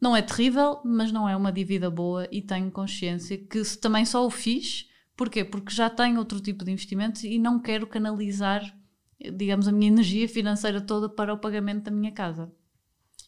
não 0.00 0.16
é 0.16 0.22
terrível, 0.22 0.80
mas 0.82 1.12
não 1.12 1.28
é 1.28 1.36
uma 1.36 1.52
dívida 1.52 1.90
boa 1.90 2.26
e 2.32 2.40
tenho 2.40 2.70
consciência 2.70 3.36
que 3.36 3.62
se 3.62 3.78
também 3.78 4.06
só 4.06 4.24
o 4.24 4.30
fiz 4.30 4.88
Porquê? 5.18 5.44
Porque 5.44 5.74
já 5.74 5.90
tenho 5.90 6.16
outro 6.20 6.40
tipo 6.40 6.64
de 6.64 6.70
investimentos 6.70 7.24
e 7.24 7.40
não 7.40 7.58
quero 7.58 7.88
canalizar, 7.88 8.62
digamos, 9.34 9.66
a 9.66 9.72
minha 9.72 9.90
energia 9.90 10.28
financeira 10.28 10.80
toda 10.80 11.08
para 11.08 11.34
o 11.34 11.38
pagamento 11.38 11.86
da 11.86 11.90
minha 11.90 12.12
casa. 12.12 12.52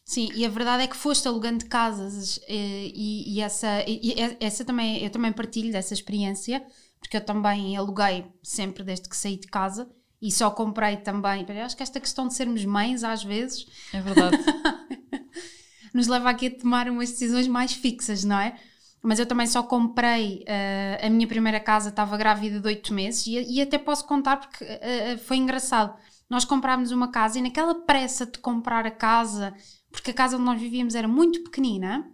Sim, 0.05 0.29
e 0.33 0.45
a 0.45 0.49
verdade 0.49 0.83
é 0.83 0.87
que 0.87 0.95
foste 0.95 1.27
alugando 1.27 1.65
casas 1.65 2.39
eh, 2.47 2.91
e, 2.95 3.35
e, 3.35 3.41
essa, 3.41 3.83
e 3.85 4.15
essa 4.39 4.63
também, 4.63 5.03
eu 5.03 5.09
também 5.09 5.33
partilho 5.33 5.69
dessa 5.69 5.93
experiência, 5.93 6.65
porque 6.97 7.17
eu 7.17 7.21
também 7.21 7.75
aluguei 7.75 8.25
sempre 8.41 8.85
desde 8.85 9.09
que 9.09 9.17
saí 9.17 9.37
de 9.37 9.47
casa 9.47 9.89
e 10.21 10.31
só 10.31 10.49
comprei 10.49 10.95
também. 10.95 11.45
Acho 11.61 11.75
que 11.75 11.83
esta 11.83 11.99
questão 11.99 12.25
de 12.25 12.35
sermos 12.35 12.63
mães, 12.63 13.03
às 13.03 13.21
vezes. 13.21 13.65
É 13.91 13.99
verdade. 13.99 14.37
nos 15.93 16.07
leva 16.07 16.29
aqui 16.29 16.47
a 16.47 16.57
tomar 16.57 16.89
umas 16.89 17.11
decisões 17.11 17.49
mais 17.49 17.73
fixas, 17.73 18.23
não 18.23 18.39
é? 18.39 18.57
Mas 19.01 19.19
eu 19.19 19.25
também 19.25 19.47
só 19.47 19.63
comprei 19.63 20.43
uh, 20.47 21.05
a 21.05 21.09
minha 21.09 21.27
primeira 21.27 21.59
casa, 21.59 21.89
estava 21.89 22.15
grávida 22.17 22.59
de 22.59 22.67
oito 22.67 22.93
meses 22.93 23.25
e, 23.25 23.57
e, 23.57 23.61
até 23.61 23.77
posso 23.77 24.05
contar 24.05 24.37
porque 24.37 24.63
uh, 24.63 25.17
foi 25.25 25.37
engraçado. 25.37 25.97
nós 26.29 26.45
comprámos 26.45 26.91
uma 26.91 27.09
casa 27.09 27.39
e 27.39 27.41
naquela 27.41 27.75
pressa 27.75 28.25
de 28.25 28.37
comprar 28.39 28.85
a 28.85 28.91
casa, 28.91 29.53
porque 29.91 30.11
a 30.11 30.13
casa 30.13 30.35
onde 30.35 30.45
nós 30.45 30.59
vivíamos 30.59 30.95
era 30.95 31.07
muito 31.07 31.43
pequenina, 31.43 32.07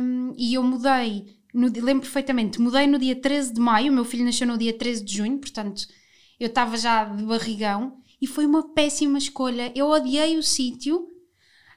um, 0.00 0.32
e 0.36 0.54
eu 0.54 0.62
mudei, 0.62 1.36
no, 1.52 1.66
lembro 1.68 2.02
perfeitamente, 2.02 2.60
mudei 2.60 2.86
no 2.86 2.98
dia 2.98 3.14
13 3.14 3.52
de 3.52 3.60
maio, 3.60 3.92
o 3.92 3.94
meu 3.94 4.04
filho 4.04 4.24
nasceu 4.24 4.46
no 4.46 4.56
dia 4.56 4.72
13 4.76 5.04
de 5.04 5.16
junho, 5.16 5.38
portanto 5.38 5.86
eu 6.38 6.46
estava 6.46 6.76
já 6.78 7.04
de 7.04 7.22
barrigão, 7.22 8.00
e 8.20 8.26
foi 8.26 8.44
uma 8.44 8.72
péssima 8.74 9.18
escolha. 9.18 9.72
Eu 9.74 9.88
odiei 9.88 10.36
o 10.36 10.42
sítio, 10.42 11.08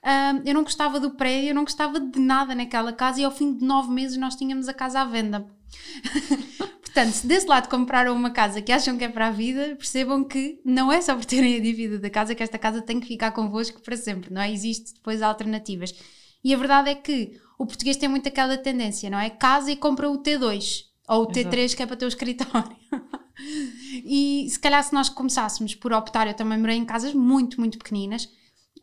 um, 0.03 0.41
eu 0.45 0.53
não 0.53 0.63
gostava 0.63 1.00
do 1.00 1.12
prédio, 1.12 1.50
eu 1.50 1.55
não 1.55 1.63
gostava 1.63 2.00
de 2.00 2.19
nada 2.19 2.53
naquela 2.53 2.91
casa, 2.91 3.22
e 3.22 3.24
ao 3.24 3.31
fim 3.31 3.55
de 3.55 3.63
nove 3.63 3.89
meses 3.89 4.17
nós 4.17 4.36
tínhamos 4.36 4.67
a 4.67 4.74
casa 4.74 5.00
à 5.01 5.05
venda. 5.05 5.48
Portanto, 6.81 7.13
se 7.13 7.25
desse 7.25 7.48
lado 7.48 7.69
compraram 7.69 8.15
uma 8.15 8.29
casa 8.29 8.62
que 8.62 8.72
acham 8.72 8.98
que 8.98 9.03
é 9.03 9.10
para 9.10 9.27
a 9.27 9.31
vida, 9.31 9.75
percebam 9.75 10.24
que 10.24 10.62
não 10.63 10.91
é 10.91 11.01
só 11.01 11.15
por 11.15 11.25
terem 11.25 11.55
a 11.55 11.60
dívida 11.60 11.98
da 11.98 12.10
casa 12.10 12.36
que 12.36 12.43
esta 12.43 12.60
casa 12.60 12.83
tem 12.83 13.00
que 13.00 13.07
ficar 13.07 13.31
convosco 13.31 13.81
para 13.81 13.98
sempre, 13.98 14.31
não 14.31 14.39
é? 14.39 14.51
Existe 14.51 14.93
depois 14.93 15.22
alternativas. 15.22 15.95
E 16.43 16.53
a 16.53 16.57
verdade 16.57 16.91
é 16.91 16.95
que 16.95 17.39
o 17.57 17.65
português 17.65 17.98
tem 17.98 18.10
muito 18.10 18.27
aquela 18.27 18.57
tendência, 18.57 19.10
não 19.10 19.17
é? 19.17 19.29
Casa 19.29 19.72
e 19.72 19.75
compra 19.75 20.07
o 20.10 20.22
T2 20.22 20.83
ou 21.07 21.24
o 21.24 21.27
T3 21.27 21.57
Exato. 21.57 21.77
que 21.77 21.83
é 21.83 21.86
para 21.86 21.95
ter 21.95 22.05
o 22.05 22.07
escritório. 22.10 22.75
e 24.05 24.48
se 24.50 24.60
calhar 24.60 24.83
se 24.83 24.93
nós 24.93 25.10
começássemos 25.10 25.74
por 25.74 25.93
optar, 25.93 26.27
eu 26.27 26.33
também 26.33 26.60
morei 26.60 26.77
em 26.77 26.86
casas 26.86 27.13
muito, 27.13 27.60
muito 27.60 27.77
pequeninas, 27.77 28.29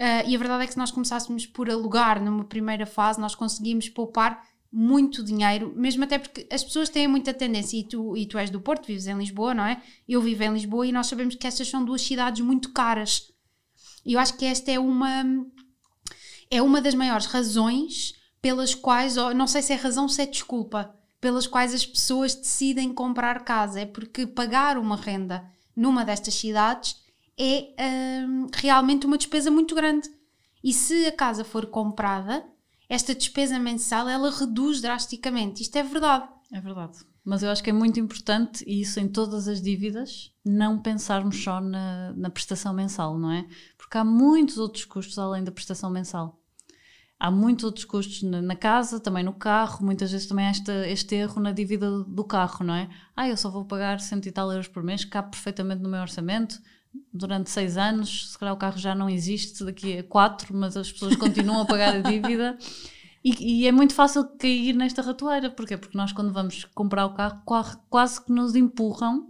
uh, 0.01 0.27
e 0.27 0.35
a 0.35 0.39
verdade 0.39 0.65
é 0.65 0.67
que 0.67 0.73
se 0.73 0.79
nós 0.79 0.91
começássemos 0.91 1.47
por 1.47 1.71
alugar 1.71 2.23
numa 2.23 2.45
primeira 2.45 2.87
fase, 2.87 3.21
nós 3.21 3.35
conseguimos 3.35 3.89
poupar 3.89 4.43
muito 4.73 5.23
dinheiro, 5.23 5.73
mesmo 5.77 6.05
até 6.05 6.19
porque 6.19 6.47
as 6.51 6.63
pessoas 6.63 6.89
têm 6.89 7.09
muita 7.09 7.35
tendência, 7.35 7.77
e 7.77 7.85
tu, 7.85 8.17
e 8.17 8.25
tu 8.27 8.39
és 8.39 8.51
do 8.51 8.61
Porto, 8.61 8.87
vives 8.87 9.07
em 9.07 9.19
Lisboa, 9.19 9.53
não 9.53 9.65
é? 9.65 9.83
Eu 10.09 10.23
vivo 10.23 10.45
em 10.45 10.53
Lisboa 10.53 10.87
e 10.87 10.93
nós 10.93 11.09
sabemos 11.09 11.35
que 11.35 11.47
estas 11.47 11.69
são 11.69 11.85
duas 11.85 12.03
cidades 12.03 12.41
muito 12.41 12.73
caras. 12.73 13.31
E 14.07 14.15
eu 14.15 14.21
acho 14.21 14.37
que 14.37 14.45
esta 14.45 14.71
é 14.71 14.79
uma 14.79 15.25
é 16.51 16.61
uma 16.61 16.81
das 16.81 16.95
maiores 16.95 17.27
razões 17.27 18.15
pelas 18.43 18.75
quais, 18.75 19.15
não 19.37 19.47
sei 19.47 19.63
se 19.63 19.73
é 19.73 19.77
razão, 19.77 20.09
se 20.09 20.23
é 20.23 20.27
desculpa, 20.27 20.95
pelas 21.21 21.47
quais 21.47 21.73
as 21.73 21.87
pessoas 21.87 22.35
decidem 22.35 22.93
comprar 22.93 23.45
casa. 23.45 23.81
É 23.81 23.87
porque 23.87 24.27
pagar 24.27 24.77
uma 24.79 24.97
renda 24.97 25.49
numa 25.77 26.05
destas 26.05 26.35
cidades 26.35 26.97
é 27.41 28.27
hum, 28.27 28.47
realmente 28.55 29.07
uma 29.07 29.17
despesa 29.17 29.51
muito 29.51 29.75
grande. 29.75 30.09
E 30.63 30.73
se 30.73 31.07
a 31.07 31.13
casa 31.13 31.43
for 31.45 31.67
comprada, 31.67 32.45
esta 32.89 33.15
despesa 33.15 33.59
mensal 33.59 34.09
ela 34.09 34.31
reduz 34.31 34.81
drasticamente. 34.81 35.63
Isto 35.63 35.77
é 35.77 35.83
verdade. 35.83 36.29
É 36.53 36.61
verdade. 36.61 36.99
Mas 37.25 37.43
eu 37.43 37.51
acho 37.51 37.63
que 37.63 37.71
é 37.71 37.73
muito 37.73 38.01
importante, 38.01 38.65
e 38.67 38.81
isso 38.81 38.99
em 38.99 39.07
todas 39.07 39.47
as 39.47 39.61
dívidas, 39.61 40.33
não 40.45 40.79
pensarmos 40.79 41.43
só 41.43 41.61
na, 41.61 42.13
na 42.15 42.31
prestação 42.31 42.73
mensal, 42.73 43.19
não 43.19 43.31
é? 43.31 43.47
Porque 43.77 43.99
há 43.99 44.05
muitos 44.05 44.59
outros 44.59 44.85
custos 44.85 45.19
além 45.19 45.45
da 45.45 45.53
prestação 45.53 45.91
mensal. 45.91 46.41
Há 47.19 47.31
muitos 47.31 47.65
outros 47.65 47.85
custos 47.85 48.23
na, 48.23 48.57
casa, 48.57 48.99
também 48.99 49.23
no 49.23 49.35
carro, 49.35 49.85
muitas 49.85 50.11
vezes 50.11 50.27
também 50.27 50.47
há 50.47 50.51
este, 50.51 50.73
este 50.89 51.15
erro 51.15 51.39
na 51.39 51.53
dívida 51.53 52.03
do 52.05 52.25
carro, 52.25 52.65
não 52.65 52.75
é? 52.75 52.89
Ah, 53.15 53.29
eu 53.29 53.37
só 53.37 53.51
vou 53.51 53.67
pagar 53.67 54.01
cento 54.01 54.27
e 54.27 54.33
tal 54.33 54.51
euros 54.51 54.69
por 54.69 54.83
mês, 54.83 55.05
cabe 55.05 55.31
perfeitamente 55.31 55.83
no 55.83 55.91
meu 55.91 56.01
orçamento, 56.01 56.59
durante 57.13 57.51
seis 57.51 57.77
anos, 57.77 58.33
se 58.33 58.39
calhar 58.39 58.55
o 58.55 58.59
carro 58.59 58.79
já 58.79 58.95
não 58.95 59.09
existe 59.09 59.65
daqui 59.65 59.99
a 59.99 60.05
quatro, 60.05 60.57
mas 60.57 60.77
as 60.77 60.91
pessoas 60.91 61.17
continuam 61.17 61.63
a 61.63 61.67
pagar 61.67 61.97
a 61.97 62.01
dívida. 62.09 62.57
E, 63.23 63.63
e, 63.63 63.67
é 63.67 63.73
muito 63.73 63.95
fácil 63.95 64.25
cair 64.39 64.75
nesta 64.75 65.03
ratoeira. 65.03 65.51
Porquê? 65.51 65.77
Porque 65.77 65.97
nós, 65.97 66.13
quando 66.13 66.33
vamos 66.33 66.65
comprar 66.75 67.07
o 67.07 67.15
carro, 67.15 67.43
quase 67.91 68.25
que 68.25 68.33
nos 68.33 68.55
empurram 68.55 69.29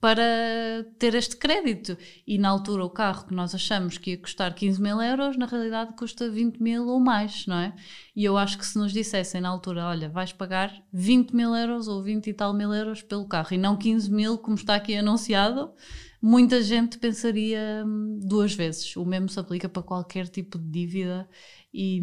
para 0.00 0.86
ter 0.98 1.14
este 1.14 1.36
crédito. 1.36 1.98
E 2.26 2.38
na 2.38 2.48
altura, 2.48 2.84
o 2.84 2.90
carro 2.90 3.26
que 3.26 3.34
nós 3.34 3.54
achamos 3.54 3.98
que 3.98 4.12
ia 4.12 4.18
custar 4.18 4.54
15 4.54 4.80
mil 4.80 5.02
euros, 5.02 5.36
na 5.36 5.46
realidade 5.46 5.94
custa 5.96 6.30
20 6.30 6.62
mil 6.62 6.86
ou 6.86 7.00
mais, 7.00 7.46
não 7.46 7.58
é? 7.58 7.74
E 8.14 8.24
eu 8.24 8.38
acho 8.38 8.56
que 8.56 8.64
se 8.64 8.78
nos 8.78 8.92
dissessem 8.92 9.40
na 9.40 9.48
altura, 9.48 9.86
olha, 9.86 10.08
vais 10.08 10.32
pagar 10.32 10.72
20 10.92 11.34
mil 11.34 11.54
euros 11.54 11.88
ou 11.88 12.02
20 12.02 12.28
e 12.28 12.32
tal 12.32 12.54
mil 12.54 12.72
euros 12.72 13.02
pelo 13.02 13.26
carro 13.26 13.48
e 13.52 13.58
não 13.58 13.76
15 13.76 14.10
mil, 14.10 14.38
como 14.38 14.54
está 14.54 14.76
aqui 14.76 14.94
anunciado 14.94 15.72
muita 16.20 16.62
gente 16.62 16.98
pensaria 16.98 17.84
hum, 17.86 18.18
duas 18.22 18.54
vezes. 18.54 18.96
O 18.96 19.04
mesmo 19.04 19.28
se 19.28 19.38
aplica 19.38 19.68
para 19.68 19.82
qualquer 19.82 20.28
tipo 20.28 20.58
de 20.58 20.68
dívida 20.68 21.28
e, 21.72 22.00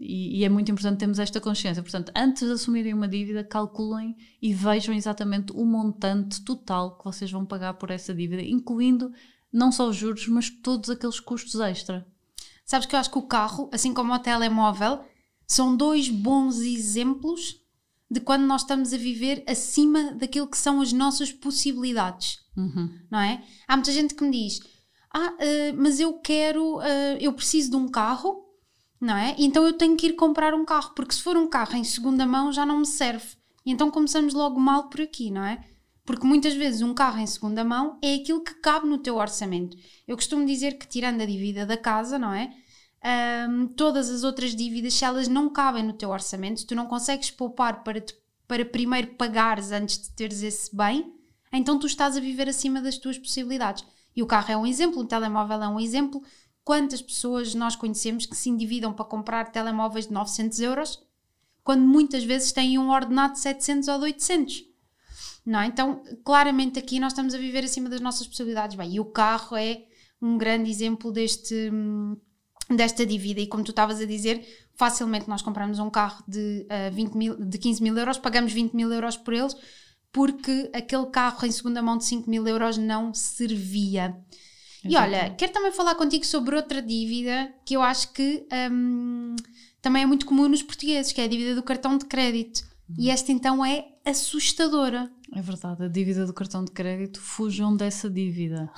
e, 0.00 0.40
e, 0.40 0.44
é 0.44 0.48
muito 0.48 0.70
importante 0.70 0.98
termos 0.98 1.18
esta 1.18 1.40
consciência. 1.40 1.82
Portanto, 1.82 2.12
antes 2.16 2.46
de 2.46 2.52
assumirem 2.52 2.94
uma 2.94 3.08
dívida, 3.08 3.44
calculem 3.44 4.16
e 4.40 4.52
vejam 4.52 4.94
exatamente 4.94 5.52
o 5.52 5.64
montante 5.64 6.42
total 6.42 6.98
que 6.98 7.04
vocês 7.04 7.30
vão 7.30 7.44
pagar 7.44 7.74
por 7.74 7.90
essa 7.90 8.14
dívida, 8.14 8.42
incluindo 8.42 9.12
não 9.52 9.70
só 9.70 9.88
os 9.88 9.96
juros, 9.96 10.26
mas 10.28 10.50
todos 10.50 10.90
aqueles 10.90 11.20
custos 11.20 11.60
extra. 11.60 12.06
Sabes 12.64 12.86
que 12.86 12.94
eu 12.94 13.00
acho 13.00 13.10
que 13.10 13.18
o 13.18 13.26
carro, 13.26 13.68
assim 13.72 13.92
como 13.92 14.14
o 14.14 14.18
telemóvel, 14.18 15.00
são 15.46 15.76
dois 15.76 16.08
bons 16.08 16.60
exemplos 16.60 17.61
de 18.12 18.20
quando 18.20 18.42
nós 18.42 18.60
estamos 18.60 18.92
a 18.92 18.98
viver 18.98 19.42
acima 19.48 20.12
daquilo 20.12 20.46
que 20.46 20.58
são 20.58 20.82
as 20.82 20.92
nossas 20.92 21.32
possibilidades. 21.32 22.40
Uhum. 22.54 22.90
Não 23.10 23.18
é? 23.18 23.42
Há 23.66 23.76
muita 23.76 23.90
gente 23.90 24.14
que 24.14 24.22
me 24.22 24.30
diz: 24.30 24.60
Ah, 25.12 25.32
uh, 25.32 25.76
mas 25.76 25.98
eu 25.98 26.12
quero, 26.18 26.78
uh, 26.78 27.16
eu 27.18 27.32
preciso 27.32 27.70
de 27.70 27.76
um 27.76 27.88
carro, 27.88 28.44
não 29.00 29.16
é? 29.16 29.34
Então 29.38 29.66
eu 29.66 29.72
tenho 29.72 29.96
que 29.96 30.08
ir 30.08 30.12
comprar 30.12 30.52
um 30.52 30.64
carro, 30.64 30.92
porque 30.94 31.14
se 31.14 31.22
for 31.22 31.36
um 31.36 31.48
carro 31.48 31.74
em 31.74 31.84
segunda 31.84 32.26
mão 32.26 32.52
já 32.52 32.66
não 32.66 32.80
me 32.80 32.86
serve. 32.86 33.34
E 33.64 33.72
então 33.72 33.90
começamos 33.90 34.34
logo 34.34 34.60
mal 34.60 34.90
por 34.90 35.00
aqui, 35.00 35.30
não 35.30 35.44
é? 35.44 35.64
Porque 36.04 36.26
muitas 36.26 36.54
vezes 36.54 36.82
um 36.82 36.92
carro 36.92 37.18
em 37.18 37.26
segunda 37.26 37.64
mão 37.64 37.98
é 38.02 38.16
aquilo 38.16 38.42
que 38.42 38.54
cabe 38.54 38.86
no 38.86 38.98
teu 38.98 39.16
orçamento. 39.16 39.76
Eu 40.06 40.16
costumo 40.16 40.44
dizer 40.44 40.76
que, 40.76 40.86
tirando 40.86 41.22
a 41.22 41.26
dívida 41.26 41.64
da 41.64 41.76
casa, 41.76 42.18
não 42.18 42.34
é? 42.34 42.52
Um, 43.04 43.66
todas 43.66 44.08
as 44.10 44.22
outras 44.22 44.54
dívidas, 44.54 44.94
se 44.94 45.04
elas 45.04 45.26
não 45.26 45.48
cabem 45.48 45.82
no 45.82 45.92
teu 45.92 46.10
orçamento, 46.10 46.60
se 46.60 46.66
tu 46.66 46.74
não 46.74 46.86
consegues 46.86 47.30
poupar 47.30 47.82
para, 47.82 48.00
te, 48.00 48.14
para 48.46 48.64
primeiro 48.64 49.14
pagares 49.14 49.72
antes 49.72 50.00
de 50.00 50.10
teres 50.10 50.42
esse 50.42 50.74
bem, 50.74 51.12
então 51.52 51.78
tu 51.78 51.86
estás 51.86 52.16
a 52.16 52.20
viver 52.20 52.48
acima 52.48 52.80
das 52.80 52.96
tuas 52.96 53.18
possibilidades. 53.18 53.84
E 54.14 54.22
o 54.22 54.26
carro 54.26 54.52
é 54.52 54.56
um 54.56 54.66
exemplo, 54.66 55.00
o 55.00 55.04
telemóvel 55.04 55.62
é 55.62 55.68
um 55.68 55.80
exemplo. 55.80 56.22
Quantas 56.64 57.02
pessoas 57.02 57.54
nós 57.54 57.74
conhecemos 57.74 58.24
que 58.24 58.36
se 58.36 58.48
endividam 58.48 58.92
para 58.92 59.04
comprar 59.04 59.50
telemóveis 59.50 60.06
de 60.06 60.12
900 60.12 60.60
euros, 60.60 61.02
quando 61.64 61.82
muitas 61.82 62.22
vezes 62.22 62.52
têm 62.52 62.78
um 62.78 62.90
ordenado 62.90 63.34
de 63.34 63.40
700 63.40 63.88
ou 63.88 63.98
de 63.98 64.04
800? 64.04 64.64
Não 65.44 65.60
é? 65.60 65.66
Então, 65.66 66.02
claramente 66.24 66.78
aqui 66.78 67.00
nós 67.00 67.12
estamos 67.12 67.34
a 67.34 67.38
viver 67.38 67.64
acima 67.64 67.88
das 67.88 68.00
nossas 68.00 68.28
possibilidades. 68.28 68.76
Bem, 68.76 68.94
e 68.94 69.00
o 69.00 69.04
carro 69.04 69.56
é 69.56 69.84
um 70.20 70.38
grande 70.38 70.70
exemplo 70.70 71.10
deste, 71.10 71.70
desta 72.76 73.04
dívida. 73.06 73.40
E 73.40 73.46
como 73.46 73.64
tu 73.64 73.70
estavas 73.70 74.00
a 74.00 74.04
dizer, 74.04 74.46
facilmente 74.74 75.28
nós 75.28 75.42
compramos 75.42 75.78
um 75.78 75.90
carro 75.90 76.22
de, 76.26 76.66
uh, 76.66 76.92
20 76.92 77.14
mil, 77.14 77.36
de 77.36 77.58
15 77.58 77.82
mil 77.82 77.96
euros, 77.96 78.18
pagamos 78.18 78.52
20 78.52 78.74
mil 78.74 78.92
euros 78.92 79.16
por 79.16 79.34
eles, 79.34 79.56
porque 80.12 80.70
aquele 80.72 81.06
carro 81.06 81.46
em 81.46 81.50
segunda 81.50 81.82
mão 81.82 81.96
de 81.96 82.04
5 82.04 82.28
mil 82.28 82.46
euros 82.46 82.76
não 82.76 83.14
servia. 83.14 84.16
E 84.84 84.96
olha, 84.96 85.30
quero 85.38 85.52
também 85.52 85.70
falar 85.70 85.94
contigo 85.94 86.26
sobre 86.26 86.56
outra 86.56 86.82
dívida 86.82 87.54
que 87.64 87.76
eu 87.76 87.82
acho 87.82 88.12
que 88.12 88.44
um, 88.72 89.36
também 89.80 90.02
é 90.02 90.06
muito 90.06 90.26
comum 90.26 90.48
nos 90.48 90.62
portugueses, 90.62 91.12
que 91.12 91.20
é 91.20 91.24
a 91.24 91.28
dívida 91.28 91.54
do 91.54 91.62
cartão 91.62 91.96
de 91.96 92.04
crédito. 92.04 92.71
E 92.98 93.10
esta 93.10 93.32
então 93.32 93.64
é 93.64 93.86
assustadora. 94.04 95.10
É 95.34 95.40
verdade, 95.40 95.84
a 95.84 95.88
dívida 95.88 96.26
do 96.26 96.32
cartão 96.32 96.64
de 96.64 96.72
crédito, 96.72 97.20
fujam 97.20 97.76
dessa 97.76 98.10
dívida. 98.10 98.70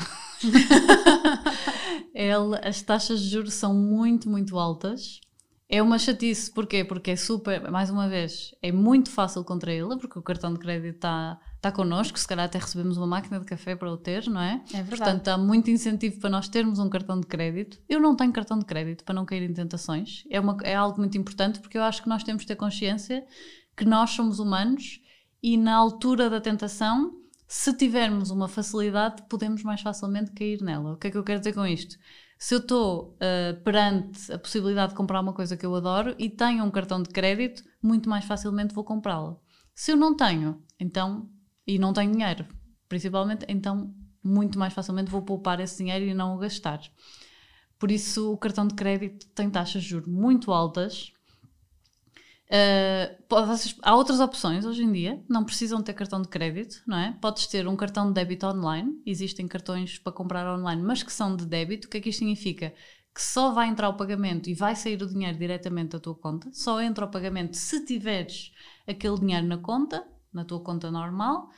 Ela, 2.15 2.59
as 2.59 2.81
taxas 2.81 3.21
de 3.21 3.29
juros 3.29 3.55
são 3.55 3.75
muito, 3.75 4.29
muito 4.29 4.59
altas 4.59 5.21
é 5.69 5.83
uma 5.83 5.99
chatice, 5.99 6.53
porquê? 6.53 6.85
Porque 6.85 7.13
é 7.13 7.17
super, 7.17 7.71
mais 7.71 7.91
uma 7.91 8.09
vez, 8.09 8.55
é 8.63 8.71
muito 8.71 9.11
fácil 9.11 9.43
contra 9.43 9.73
ele, 9.73 9.97
porque 9.99 10.19
o 10.19 10.23
cartão 10.23 10.53
de 10.53 10.61
crédito 10.61 10.97
está 10.97 11.41
tá 11.61 11.73
connosco, 11.73 12.19
se 12.19 12.29
calhar 12.29 12.45
até 12.45 12.59
recebemos 12.59 12.97
uma 12.97 13.07
máquina 13.07 13.41
de 13.41 13.47
café 13.47 13.75
para 13.75 13.91
o 13.91 13.97
ter, 13.97 14.29
não 14.29 14.41
é? 14.41 14.63
É 14.73 14.83
verdade. 14.83 14.89
Portanto, 14.89 15.29
há 15.29 15.39
muito 15.39 15.71
incentivo 15.71 16.21
para 16.21 16.31
nós 16.31 16.49
termos 16.49 16.79
um 16.79 16.89
cartão 16.91 17.19
de 17.19 17.27
crédito. 17.27 17.81
Eu 17.89 17.99
não 17.99 18.15
tenho 18.15 18.33
cartão 18.33 18.59
de 18.59 18.65
crédito 18.67 19.05
para 19.05 19.15
não 19.15 19.25
cair 19.25 19.43
em 19.43 19.53
tentações, 19.53 20.25
é, 20.31 20.39
uma, 20.39 20.57
é 20.63 20.75
algo 20.75 20.99
muito 20.99 21.17
importante 21.17 21.59
porque 21.61 21.79
eu 21.79 21.83
acho 21.83 22.03
que 22.03 22.09
nós 22.09 22.23
temos 22.23 22.43
de 22.43 22.49
ter 22.49 22.57
consciência 22.57 23.25
que 23.77 23.85
nós 23.85 24.11
somos 24.11 24.39
humanos 24.39 25.01
e 25.43 25.57
na 25.57 25.75
altura 25.75 26.31
da 26.31 26.41
tentação, 26.41 27.13
se 27.47 27.73
tivermos 27.77 28.31
uma 28.31 28.49
facilidade, 28.49 29.23
podemos 29.29 29.63
mais 29.63 29.81
facilmente 29.81 30.33
cair 30.33 30.61
nela. 30.63 30.95
O 30.95 30.97
que 30.97 31.09
é 31.09 31.11
que 31.11 31.19
eu 31.19 31.25
quero 31.25 31.41
dizer 31.41 31.53
com 31.53 31.67
isto? 31.67 31.97
se 32.45 32.55
eu 32.55 32.59
estou 32.59 33.17
uh, 33.17 33.59
perante 33.63 34.31
a 34.31 34.39
possibilidade 34.39 34.91
de 34.91 34.97
comprar 34.97 35.19
uma 35.19 35.33
coisa 35.33 35.57
que 35.57 35.65
eu 35.65 35.75
adoro 35.75 36.15
e 36.19 36.29
tenho 36.29 36.63
um 36.63 36.71
cartão 36.71 37.03
de 37.03 37.09
crédito, 37.09 37.65
muito 37.83 38.07
mais 38.07 38.27
facilmente 38.27 38.75
vou 38.75 38.85
comprá-la. 38.85 39.35
Se 39.75 39.93
eu 39.93 39.97
não 39.97 40.15
tenho, 40.15 40.63
então, 40.79 41.27
e 41.67 41.79
não 41.79 41.95
tenho 41.95 42.13
dinheiro, 42.13 42.45
principalmente, 42.87 43.47
então 43.49 43.95
muito 44.23 44.59
mais 44.59 44.75
facilmente 44.75 45.11
vou 45.11 45.23
poupar 45.23 45.59
esse 45.59 45.79
dinheiro 45.79 46.05
e 46.05 46.13
não 46.13 46.35
o 46.35 46.39
gastar. 46.39 46.83
Por 47.79 47.91
isso, 47.91 48.31
o 48.31 48.37
cartão 48.37 48.67
de 48.67 48.75
crédito 48.75 49.27
tem 49.29 49.49
taxas 49.49 49.83
de 49.83 49.89
juros 49.89 50.07
muito 50.07 50.53
altas. 50.53 51.14
Uh, 52.55 53.75
há 53.83 53.97
outras 53.97 54.21
opções 54.21 54.65
hoje 54.65 54.85
em 54.85 54.93
dia, 54.93 55.21
não 55.29 55.43
precisam 55.43 55.83
ter 55.83 55.93
cartão 55.93 56.23
de 56.23 56.29
crédito, 56.29 56.81
não 56.87 56.97
é? 56.97 57.19
Podes 57.21 57.49
ter 57.49 57.67
um 57.67 57.75
cartão 57.75 58.07
de 58.07 58.15
débito 58.15 58.47
online, 58.47 59.03
existem 59.05 59.49
cartões 59.49 59.99
para 59.99 60.13
comprar 60.13 60.47
online, 60.57 60.81
mas 60.81 61.03
que 61.03 61.13
são 61.13 61.35
de 61.35 61.45
débito. 61.45 61.89
O 61.89 61.91
que 61.91 61.97
é 61.97 62.01
que 62.01 62.11
isto 62.11 62.21
significa? 62.21 62.73
Que 63.13 63.21
só 63.21 63.51
vai 63.51 63.67
entrar 63.67 63.89
o 63.89 63.97
pagamento 63.97 64.49
e 64.49 64.55
vai 64.55 64.77
sair 64.77 65.03
o 65.03 65.09
dinheiro 65.09 65.37
diretamente 65.37 65.91
da 65.91 65.99
tua 65.99 66.15
conta, 66.15 66.49
só 66.53 66.81
entra 66.81 67.07
o 67.07 67.11
pagamento 67.11 67.57
se 67.57 67.85
tiveres 67.85 68.53
aquele 68.87 69.19
dinheiro 69.19 69.47
na 69.49 69.59
conta, 69.59 70.07
na 70.33 70.45
tua 70.45 70.61
conta 70.61 70.93
normal, 70.93 71.51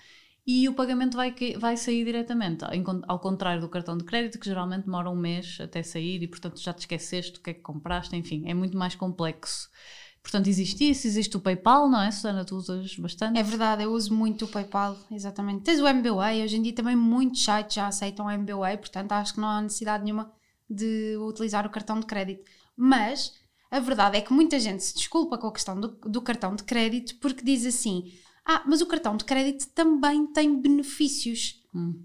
e 0.47 0.67
o 0.67 0.73
pagamento 0.73 1.15
vai, 1.15 1.35
vai 1.59 1.77
sair 1.77 2.07
diretamente, 2.07 2.65
ao 3.07 3.19
contrário 3.19 3.61
do 3.61 3.69
cartão 3.69 3.99
de 3.99 4.05
crédito, 4.05 4.39
que 4.39 4.47
geralmente 4.47 4.85
demora 4.85 5.11
um 5.11 5.17
mês 5.17 5.59
até 5.61 5.83
sair 5.83 6.23
e, 6.23 6.29
portanto, 6.29 6.59
já 6.59 6.73
te 6.73 6.81
esqueceste 6.81 7.39
o 7.39 7.43
que 7.43 7.51
é 7.51 7.55
que 7.55 7.61
compraste, 7.61 8.17
enfim, 8.17 8.49
é 8.49 8.55
muito 8.55 8.79
mais 8.79 8.95
complexo. 8.95 9.69
Portanto, 10.27 10.49
existe 10.49 10.91
isso, 10.91 11.07
existe 11.07 11.37
o 11.37 11.41
PayPal, 11.41 11.89
não 11.89 12.03
é? 12.03 12.11
Susana, 12.11 12.45
tu 12.45 12.57
usas 12.57 12.97
bastante. 12.97 13.39
É 13.39 13.45
verdade, 13.45 13.85
eu 13.85 13.93
uso 13.93 14.13
muito 14.13 14.45
o 14.45 14.49
PayPal, 14.49 14.99
exatamente. 15.09 15.63
Tens 15.63 15.79
o 15.79 15.87
MBWay, 15.87 16.43
hoje 16.43 16.57
em 16.57 16.63
dia 16.63 16.73
também 16.73 16.97
muitos 16.97 17.45
sites 17.45 17.77
já 17.77 17.87
aceitam 17.87 18.27
o 18.27 18.31
MBWay, 18.33 18.77
portanto, 18.77 19.13
acho 19.13 19.35
que 19.35 19.41
não 19.41 19.47
há 19.47 19.63
necessidade 19.63 20.03
nenhuma 20.03 20.33
de 20.69 21.17
utilizar 21.21 21.65
o 21.65 21.71
cartão 21.71 22.01
de 22.01 22.07
crédito. 22.07 22.43
Mas 22.77 23.35
a 23.71 23.79
verdade 23.79 24.17
é 24.17 24.21
que 24.21 24.33
muita 24.33 24.59
gente 24.59 24.83
se 24.83 24.97
desculpa 24.97 25.39
com 25.39 25.47
a 25.47 25.53
questão 25.53 25.81
do, 25.81 25.89
do 25.89 26.21
cartão 26.21 26.57
de 26.57 26.65
crédito 26.65 27.15
porque 27.21 27.45
diz 27.45 27.65
assim 27.65 28.13
ah, 28.45 28.65
mas 28.67 28.81
o 28.81 28.87
cartão 28.87 29.17
de 29.17 29.25
crédito 29.25 29.69
também 29.69 30.27
tem 30.27 30.61
benefícios. 30.61 31.63
Hum. 31.73 32.03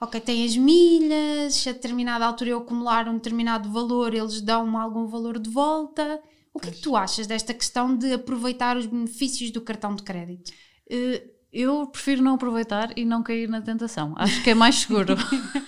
Ok, 0.00 0.20
tem 0.20 0.44
as 0.44 0.56
milhas, 0.56 1.56
se 1.56 1.68
a 1.68 1.72
determinada 1.72 2.24
altura 2.24 2.50
eu 2.50 2.58
acumular 2.58 3.08
um 3.08 3.14
determinado 3.14 3.68
valor, 3.72 4.14
eles 4.14 4.40
dão-me 4.40 4.76
algum 4.76 5.08
valor 5.08 5.40
de 5.40 5.50
volta. 5.50 6.22
O 6.58 6.60
que 6.60 6.70
é 6.70 6.72
que 6.72 6.80
tu 6.80 6.96
achas 6.96 7.24
desta 7.28 7.54
questão 7.54 7.96
de 7.96 8.12
aproveitar 8.12 8.76
os 8.76 8.84
benefícios 8.84 9.52
do 9.52 9.60
cartão 9.60 9.94
de 9.94 10.02
crédito? 10.02 10.50
Uh, 10.90 11.38
eu 11.52 11.86
prefiro 11.86 12.20
não 12.20 12.34
aproveitar 12.34 12.92
e 12.98 13.04
não 13.04 13.22
cair 13.22 13.48
na 13.48 13.62
tentação. 13.62 14.12
Acho 14.18 14.42
que 14.42 14.50
é 14.50 14.54
mais 14.54 14.74
seguro. 14.74 15.14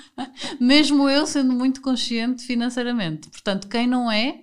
Mesmo 0.60 1.08
eu 1.08 1.26
sendo 1.28 1.52
muito 1.52 1.80
consciente 1.80 2.44
financeiramente. 2.44 3.30
Portanto, 3.30 3.68
quem 3.68 3.86
não 3.86 4.10
é, 4.10 4.42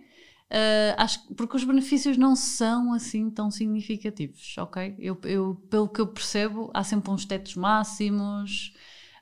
Uh, 0.49 0.95
acho, 0.95 1.27
porque 1.35 1.57
os 1.57 1.65
benefícios 1.65 2.17
não 2.17 2.33
são 2.33 2.93
assim 2.93 3.29
tão 3.29 3.51
significativos, 3.51 4.55
ok? 4.57 4.95
Eu, 4.97 5.19
eu, 5.25 5.55
pelo 5.69 5.89
que 5.89 5.99
eu 5.99 6.07
percebo, 6.07 6.71
há 6.73 6.85
sempre 6.85 7.11
uns 7.11 7.25
tetos 7.25 7.55
máximos, 7.55 8.71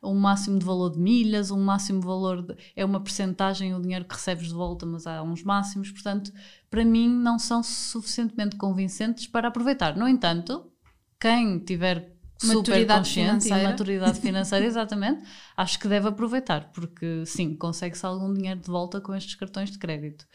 um 0.03 0.15
máximo 0.15 0.59
de 0.59 0.65
valor 0.65 0.91
de 0.91 0.99
milhas, 0.99 1.51
um 1.51 1.63
máximo 1.63 1.99
de 1.99 2.05
valor 2.05 2.41
de, 2.41 2.55
é 2.75 2.85
uma 2.85 2.99
percentagem 2.99 3.73
o 3.73 3.81
dinheiro 3.81 4.05
que 4.05 4.13
recebes 4.13 4.47
de 4.47 4.53
volta, 4.53 4.85
mas 4.85 5.07
há 5.07 5.21
uns 5.23 5.43
máximos, 5.43 5.91
portanto, 5.91 6.31
para 6.75 6.83
mim 6.83 7.07
não 7.07 7.39
são 7.39 7.63
suficientemente 7.63 8.57
convincentes 8.57 9.27
para 9.27 9.47
aproveitar. 9.47 9.95
No 9.95 10.09
entanto, 10.09 10.69
quem 11.17 11.57
tiver 11.59 12.11
super 12.37 12.85
consciente 12.85 13.45
financeira. 13.45 13.61
e 13.61 13.63
maturidade 13.63 14.19
financeira, 14.19 14.65
exatamente, 14.67 15.25
acho 15.55 15.79
que 15.79 15.87
deve 15.87 16.09
aproveitar, 16.09 16.73
porque 16.73 17.25
sim, 17.25 17.55
consegue-se 17.55 18.05
algum 18.05 18.33
dinheiro 18.33 18.59
de 18.59 18.67
volta 18.67 18.99
com 18.99 19.15
estes 19.15 19.35
cartões 19.35 19.71
de 19.71 19.79
crédito. 19.79 20.27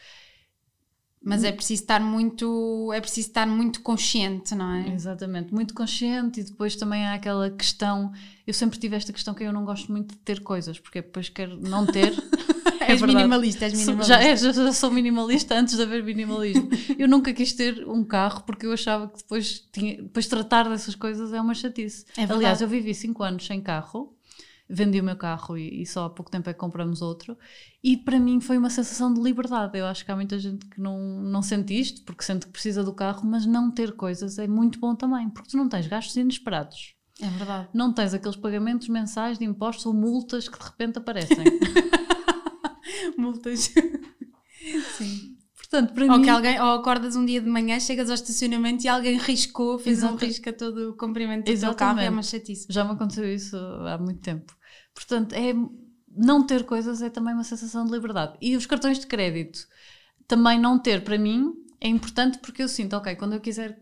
Mas 1.23 1.43
é 1.43 1.51
preciso 1.51 1.83
estar 1.83 1.99
muito, 1.99 2.91
é 2.91 2.99
preciso 2.99 3.27
estar 3.27 3.45
muito 3.45 3.81
consciente, 3.81 4.55
não 4.55 4.73
é? 4.73 4.95
Exatamente, 4.95 5.53
muito 5.53 5.75
consciente 5.75 6.39
e 6.39 6.43
depois 6.43 6.75
também 6.75 7.05
há 7.05 7.13
aquela 7.13 7.51
questão, 7.51 8.11
eu 8.47 8.53
sempre 8.55 8.79
tive 8.79 8.95
esta 8.95 9.13
questão 9.13 9.35
que 9.35 9.43
eu 9.43 9.53
não 9.53 9.63
gosto 9.63 9.91
muito 9.91 10.15
de 10.15 10.21
ter 10.21 10.39
coisas, 10.39 10.79
porque 10.79 11.03
depois 11.03 11.29
quero 11.29 11.55
não 11.61 11.85
ter. 11.85 12.11
é 12.79 12.91
és 12.91 13.01
minimalista, 13.01 13.65
és 13.65 13.73
minimalista. 13.73 14.13
Já, 14.13 14.21
é, 14.21 14.35
já 14.35 14.73
sou 14.73 14.91
minimalista 14.91 15.55
antes 15.55 15.75
de 15.75 15.83
haver 15.83 16.03
minimalismo. 16.03 16.69
eu 16.97 17.07
nunca 17.07 17.33
quis 17.33 17.53
ter 17.53 17.87
um 17.87 18.03
carro 18.03 18.43
porque 18.43 18.65
eu 18.65 18.73
achava 18.73 19.07
que 19.07 19.17
depois, 19.17 19.67
tinha, 19.71 20.01
depois 20.01 20.27
tratar 20.27 20.69
dessas 20.69 20.95
coisas 20.95 21.33
é 21.33 21.41
uma 21.41 21.53
chatice. 21.53 22.05
É 22.17 22.23
Aliás, 22.23 22.61
eu 22.61 22.67
vivi 22.67 22.93
5 22.93 23.23
anos 23.23 23.45
sem 23.45 23.61
carro 23.61 24.15
vendi 24.71 25.01
o 25.01 25.03
meu 25.03 25.17
carro 25.17 25.57
e, 25.57 25.81
e, 25.81 25.85
só 25.85 26.05
há 26.05 26.09
pouco 26.09 26.31
tempo 26.31 26.49
é 26.49 26.53
que 26.53 26.59
compramos 26.59 27.01
outro. 27.01 27.37
E 27.83 27.97
para 27.97 28.17
mim 28.17 28.39
foi 28.39 28.57
uma 28.57 28.69
sensação 28.69 29.13
de 29.13 29.19
liberdade. 29.19 29.77
Eu 29.77 29.85
acho 29.85 30.05
que 30.05 30.11
há 30.11 30.15
muita 30.15 30.39
gente 30.39 30.65
que 30.65 30.79
não, 30.79 30.97
não 30.97 31.41
sente 31.41 31.77
isto, 31.77 32.03
porque 32.03 32.23
sente 32.23 32.45
que 32.45 32.53
precisa 32.53 32.83
do 32.83 32.93
carro, 32.93 33.23
mas 33.25 33.45
não 33.45 33.69
ter 33.69 33.91
coisas 33.91 34.39
é 34.39 34.47
muito 34.47 34.79
bom 34.79 34.95
também, 34.95 35.29
porque 35.29 35.49
tu 35.49 35.57
não 35.57 35.67
tens 35.67 35.87
gastos 35.87 36.15
inesperados. 36.15 36.95
É 37.21 37.27
verdade. 37.27 37.67
Não 37.73 37.93
tens 37.93 38.13
aqueles 38.13 38.37
pagamentos 38.37 38.87
mensais 38.87 39.37
de 39.37 39.43
impostos 39.43 39.85
ou 39.85 39.93
multas 39.93 40.47
que 40.47 40.57
de 40.57 40.63
repente 40.63 40.97
aparecem. 40.97 41.37
multas. 43.17 43.73
Sim. 44.97 45.37
Portanto, 45.55 45.93
para 45.93 46.05
ou 46.05 46.17
mim... 46.17 46.23
que 46.23 46.29
alguém, 46.29 46.59
ou 46.59 46.71
acordas 46.73 47.15
um 47.15 47.25
dia 47.25 47.39
de 47.39 47.49
manhã, 47.49 47.79
chegas 47.79 48.09
ao 48.09 48.15
estacionamento 48.15 48.83
e 48.83 48.89
alguém 48.89 49.17
riscou, 49.17 49.79
fez 49.79 49.99
Exatamente. 49.99 50.23
um 50.23 50.27
risco 50.27 50.49
a 50.49 50.53
todo 50.53 50.89
o 50.89 50.97
comprimento 50.97 51.45
do 51.45 51.51
Exatamente. 51.51 51.77
teu 51.77 51.87
carro, 51.87 51.99
é 51.99 52.09
uma 52.09 52.23
chatice. 52.23 52.67
Já 52.69 52.83
me 52.83 52.91
aconteceu 52.91 53.33
isso 53.33 53.55
há 53.55 53.97
muito 53.97 54.19
tempo. 54.19 54.53
Portanto, 54.93 55.33
é, 55.33 55.53
não 56.13 56.45
ter 56.45 56.65
coisas 56.65 57.01
é 57.01 57.09
também 57.09 57.33
uma 57.33 57.45
sensação 57.45 57.85
de 57.85 57.91
liberdade. 57.91 58.37
E 58.41 58.57
os 58.57 58.65
cartões 58.65 58.99
de 58.99 59.07
crédito, 59.07 59.59
também 60.27 60.59
não 60.59 60.77
ter 60.77 61.03
para 61.03 61.17
mim 61.17 61.53
é 61.79 61.87
importante 61.87 62.37
porque 62.39 62.61
eu 62.61 62.67
sinto, 62.67 62.95
ok, 62.95 63.15
quando 63.15 63.33
eu 63.33 63.39
quiser 63.39 63.81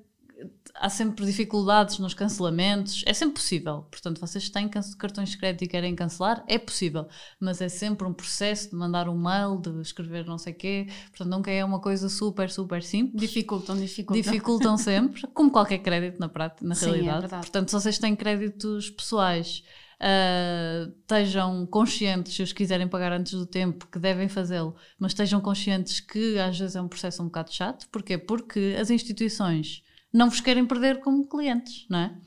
há 0.76 0.90
sempre 0.90 1.26
dificuldades 1.26 2.00
nos 2.00 2.14
cancelamentos, 2.14 3.04
é 3.06 3.14
sempre 3.14 3.36
possível. 3.36 3.86
Portanto, 3.92 4.20
vocês 4.20 4.50
têm 4.50 4.70
cartões 4.70 5.30
de 5.30 5.38
crédito 5.38 5.64
e 5.64 5.68
querem 5.68 5.96
cancelar, 5.96 6.44
é 6.48 6.58
possível, 6.58 7.08
mas 7.40 7.62
é 7.62 7.70
sempre 7.70 8.08
um 8.08 8.14
processo 8.14 8.70
de 8.70 8.76
mandar 8.76 9.10
um 9.10 9.18
mail, 9.18 9.58
de 9.58 9.82
escrever 9.82 10.26
não 10.26 10.38
sei 10.38 10.54
o 10.54 10.56
quê. 10.56 10.88
Portanto, 11.10 11.30
nunca 11.30 11.52
é 11.52 11.64
uma 11.64 11.80
coisa 11.80 12.08
super, 12.10 12.50
super 12.50 12.82
simples. 12.82 13.22
Dificultam, 13.22 13.78
dificultam. 13.78 14.22
Dificultam 14.22 14.78
sempre, 14.80 15.22
como 15.34 15.52
qualquer 15.52 15.80
crédito 15.80 16.20
na 16.20 16.30
prática, 16.30 16.66
na 16.66 16.76
Sim, 16.76 16.90
é 16.90 17.02
realidade. 17.02 17.34
É. 17.34 17.38
Portanto, 17.40 17.70
se 17.70 17.74
vocês 17.74 18.00
têm 18.00 18.16
créditos 18.16 18.90
pessoais 18.90 19.64
Uh, 20.02 20.96
estejam 21.02 21.66
conscientes, 21.66 22.34
se 22.34 22.42
os 22.42 22.54
quiserem 22.54 22.88
pagar 22.88 23.12
antes 23.12 23.34
do 23.34 23.46
tempo, 23.46 23.86
que 23.86 24.00
devem 24.00 24.30
fazê-lo, 24.30 24.74
mas 24.98 25.12
estejam 25.12 25.42
conscientes 25.42 26.00
que 26.00 26.40
às 26.40 26.58
vezes 26.58 26.78
é 26.78 26.82
um 26.82 26.88
processo 26.88 27.22
um 27.22 27.26
bocado 27.26 27.54
chato. 27.54 27.86
Porquê? 27.92 28.18
Porque 28.18 28.78
as 28.80 28.90
instituições 28.90 29.84
não 30.12 30.30
vos 30.30 30.42
querem 30.42 30.66
perder 30.66 31.00
como 31.00 31.28
clientes, 31.28 31.86
não 31.90 32.00
é? 32.00 32.18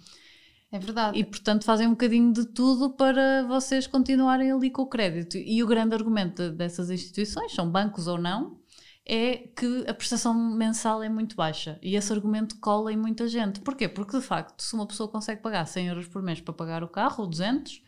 É 0.71 0.79
verdade. 0.79 1.19
E 1.19 1.25
portanto 1.25 1.65
fazem 1.65 1.87
um 1.87 1.91
bocadinho 1.91 2.33
de 2.33 2.47
tudo 2.47 2.91
para 2.91 3.43
vocês 3.47 3.87
continuarem 3.87 4.51
ali 4.51 4.71
com 4.71 4.83
o 4.83 4.87
crédito. 4.87 5.37
E 5.37 5.63
o 5.63 5.67
grande 5.67 5.95
argumento 5.95 6.51
dessas 6.51 6.91
instituições, 6.91 7.53
são 7.53 7.71
bancos 7.71 8.07
ou 8.07 8.17
não, 8.17 8.59
é 9.07 9.37
que 9.37 9.85
a 9.87 9.93
prestação 9.93 10.33
mensal 10.33 11.03
é 11.03 11.09
muito 11.11 11.37
baixa. 11.37 11.79
E 11.83 11.95
esse 11.95 12.11
argumento 12.11 12.59
cola 12.59 12.93
em 12.93 12.97
muita 12.97 13.29
gente. 13.29 13.61
Porquê? 13.61 13.87
Porque 13.87 14.19
de 14.19 14.25
facto, 14.25 14.63
se 14.63 14.75
uma 14.75 14.87
pessoa 14.87 15.11
consegue 15.11 15.43
pagar 15.43 15.67
100 15.67 15.89
euros 15.89 16.09
por 16.09 16.23
mês 16.23 16.41
para 16.41 16.55
pagar 16.55 16.83
o 16.83 16.89
carro, 16.89 17.25
ou 17.25 17.29
200, 17.29 17.83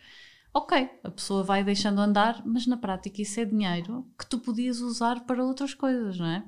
ok, 0.53 0.91
a 1.03 1.11
pessoa 1.11 1.43
vai 1.43 1.65
deixando 1.65 2.01
andar, 2.01 2.43
mas 2.45 2.67
na 2.67 2.77
prática 2.77 3.23
isso 3.23 3.41
é 3.41 3.45
dinheiro 3.47 4.07
que 4.19 4.27
tu 4.27 4.39
podias 4.39 4.81
usar 4.81 5.25
para 5.25 5.45
outras 5.45 5.73
coisas, 5.73 6.19
não 6.19 6.27
é? 6.27 6.45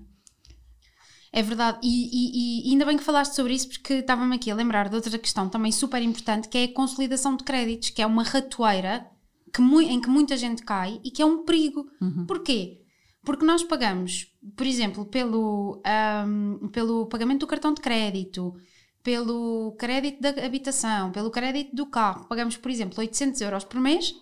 É 1.36 1.42
verdade, 1.42 1.80
e, 1.82 2.08
e, 2.10 2.66
e, 2.66 2.72
ainda 2.72 2.86
bem 2.86 2.96
que 2.96 3.04
falaste 3.04 3.34
sobre 3.34 3.52
isso, 3.52 3.68
porque 3.68 3.92
estava-me 3.92 4.34
aqui 4.36 4.50
a 4.50 4.54
lembrar 4.54 4.88
de 4.88 4.96
outra 4.96 5.18
questão 5.18 5.50
também 5.50 5.70
super 5.70 6.00
importante, 6.00 6.48
que 6.48 6.56
é 6.56 6.64
a 6.64 6.72
consolidação 6.72 7.36
de 7.36 7.44
créditos, 7.44 7.90
que 7.90 8.00
é 8.00 8.06
uma 8.06 8.22
ratoeira 8.22 9.06
que, 9.52 9.60
em 9.60 10.00
que 10.00 10.08
muita 10.08 10.34
gente 10.34 10.62
cai 10.62 10.98
e 11.04 11.10
que 11.10 11.20
é 11.20 11.26
um 11.26 11.44
perigo. 11.44 11.90
Uhum. 12.00 12.24
Porquê? 12.24 12.80
Porque 13.22 13.44
nós 13.44 13.62
pagamos, 13.62 14.32
por 14.56 14.66
exemplo, 14.66 15.04
pelo, 15.04 15.82
um, 16.26 16.68
pelo 16.68 17.04
pagamento 17.04 17.40
do 17.40 17.46
cartão 17.46 17.74
de 17.74 17.82
crédito, 17.82 18.54
pelo 19.02 19.76
crédito 19.78 20.22
da 20.22 20.30
habitação, 20.42 21.12
pelo 21.12 21.30
crédito 21.30 21.76
do 21.76 21.84
carro, 21.84 22.24
pagamos, 22.26 22.56
por 22.56 22.70
exemplo, 22.70 22.98
800 22.98 23.42
euros 23.42 23.62
por 23.62 23.78
mês 23.78 24.14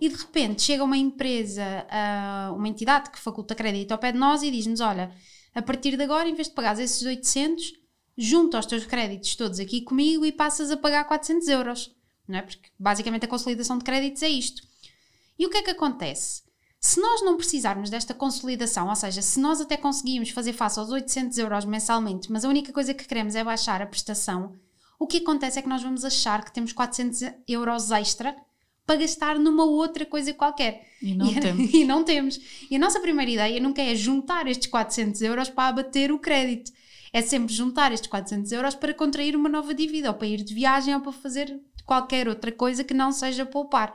e 0.00 0.08
de 0.08 0.14
repente 0.14 0.62
chega 0.62 0.84
uma 0.84 0.96
empresa, 0.96 1.64
uh, 1.88 2.54
uma 2.54 2.68
entidade 2.68 3.10
que 3.10 3.18
faculta 3.18 3.52
crédito 3.52 3.90
ao 3.90 3.98
pé 3.98 4.12
de 4.12 4.18
nós 4.18 4.44
e 4.44 4.50
diz-nos: 4.52 4.80
Olha, 4.80 5.12
a 5.54 5.62
partir 5.62 5.96
de 5.96 6.02
agora, 6.02 6.28
em 6.28 6.34
vez 6.34 6.48
de 6.48 6.54
pagar 6.54 6.78
esses 6.78 7.02
800, 7.02 7.74
junta 8.16 8.58
os 8.58 8.66
teus 8.66 8.86
créditos 8.86 9.36
todos 9.36 9.60
aqui 9.60 9.82
comigo 9.82 10.24
e 10.24 10.32
passas 10.32 10.70
a 10.70 10.76
pagar 10.76 11.04
400 11.04 11.48
euros. 11.48 11.94
Não 12.26 12.38
é? 12.38 12.42
Porque 12.42 12.70
basicamente 12.78 13.24
a 13.24 13.28
consolidação 13.28 13.78
de 13.78 13.84
créditos 13.84 14.22
é 14.22 14.28
isto. 14.28 14.62
E 15.38 15.46
o 15.46 15.50
que 15.50 15.58
é 15.58 15.62
que 15.62 15.70
acontece? 15.70 16.42
Se 16.80 17.00
nós 17.00 17.22
não 17.22 17.36
precisarmos 17.36 17.90
desta 17.90 18.12
consolidação, 18.12 18.88
ou 18.88 18.96
seja, 18.96 19.22
se 19.22 19.38
nós 19.38 19.60
até 19.60 19.76
conseguimos 19.76 20.30
fazer 20.30 20.52
face 20.52 20.78
aos 20.78 20.90
800 20.90 21.38
euros 21.38 21.64
mensalmente, 21.64 22.30
mas 22.30 22.44
a 22.44 22.48
única 22.48 22.72
coisa 22.72 22.92
que 22.92 23.04
queremos 23.04 23.34
é 23.34 23.44
baixar 23.44 23.80
a 23.80 23.86
prestação, 23.86 24.56
o 24.98 25.06
que 25.06 25.18
acontece 25.18 25.58
é 25.58 25.62
que 25.62 25.68
nós 25.68 25.82
vamos 25.82 26.04
achar 26.04 26.44
que 26.44 26.52
temos 26.52 26.72
400 26.72 27.22
euros 27.46 27.90
extra 27.90 28.36
para 28.86 29.00
gastar 29.00 29.38
numa 29.38 29.64
outra 29.64 30.04
coisa 30.04 30.34
qualquer. 30.34 30.86
E 31.00 31.14
não 31.14 31.26
e, 31.26 31.40
temos. 31.40 31.72
E 31.74 31.84
não 31.84 32.04
temos. 32.04 32.40
E 32.70 32.76
a 32.76 32.78
nossa 32.78 33.00
primeira 33.00 33.30
ideia 33.30 33.60
nunca 33.60 33.82
é 33.82 33.94
juntar 33.94 34.46
estes 34.46 34.68
400 34.68 35.22
euros 35.22 35.48
para 35.48 35.68
abater 35.68 36.12
o 36.12 36.18
crédito. 36.18 36.72
É 37.12 37.20
sempre 37.20 37.52
juntar 37.52 37.92
estes 37.92 38.08
400 38.08 38.50
euros 38.52 38.74
para 38.74 38.94
contrair 38.94 39.36
uma 39.36 39.48
nova 39.48 39.74
dívida, 39.74 40.08
ou 40.08 40.14
para 40.14 40.26
ir 40.26 40.42
de 40.42 40.54
viagem, 40.54 40.94
ou 40.94 41.00
para 41.00 41.12
fazer 41.12 41.60
qualquer 41.84 42.26
outra 42.28 42.50
coisa 42.50 42.82
que 42.82 42.94
não 42.94 43.12
seja 43.12 43.44
poupar. 43.44 43.94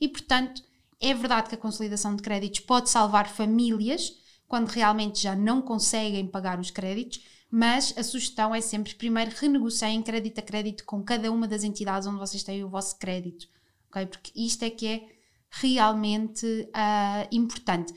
E, 0.00 0.08
portanto, 0.08 0.62
é 1.00 1.12
verdade 1.12 1.48
que 1.48 1.54
a 1.54 1.58
consolidação 1.58 2.16
de 2.16 2.22
créditos 2.22 2.60
pode 2.60 2.88
salvar 2.88 3.28
famílias 3.28 4.12
quando 4.46 4.68
realmente 4.68 5.22
já 5.22 5.34
não 5.34 5.60
conseguem 5.60 6.26
pagar 6.26 6.58
os 6.58 6.70
créditos, 6.70 7.20
Mas 7.50 7.94
a 7.96 8.02
sugestão 8.02 8.52
é 8.54 8.60
sempre 8.60 8.94
primeiro 8.94 9.30
renegociem 9.36 10.02
crédito 10.02 10.40
a 10.40 10.42
crédito 10.42 10.84
com 10.84 11.04
cada 11.04 11.30
uma 11.30 11.46
das 11.46 11.62
entidades 11.62 12.06
onde 12.08 12.18
vocês 12.18 12.42
têm 12.42 12.64
o 12.64 12.68
vosso 12.68 12.98
crédito, 12.98 13.46
ok? 13.94 14.06
Porque 14.06 14.32
isto 14.34 14.64
é 14.64 14.70
que 14.70 14.86
é 14.86 15.08
realmente 15.50 16.46
uh, 16.46 17.28
importante. 17.30 17.94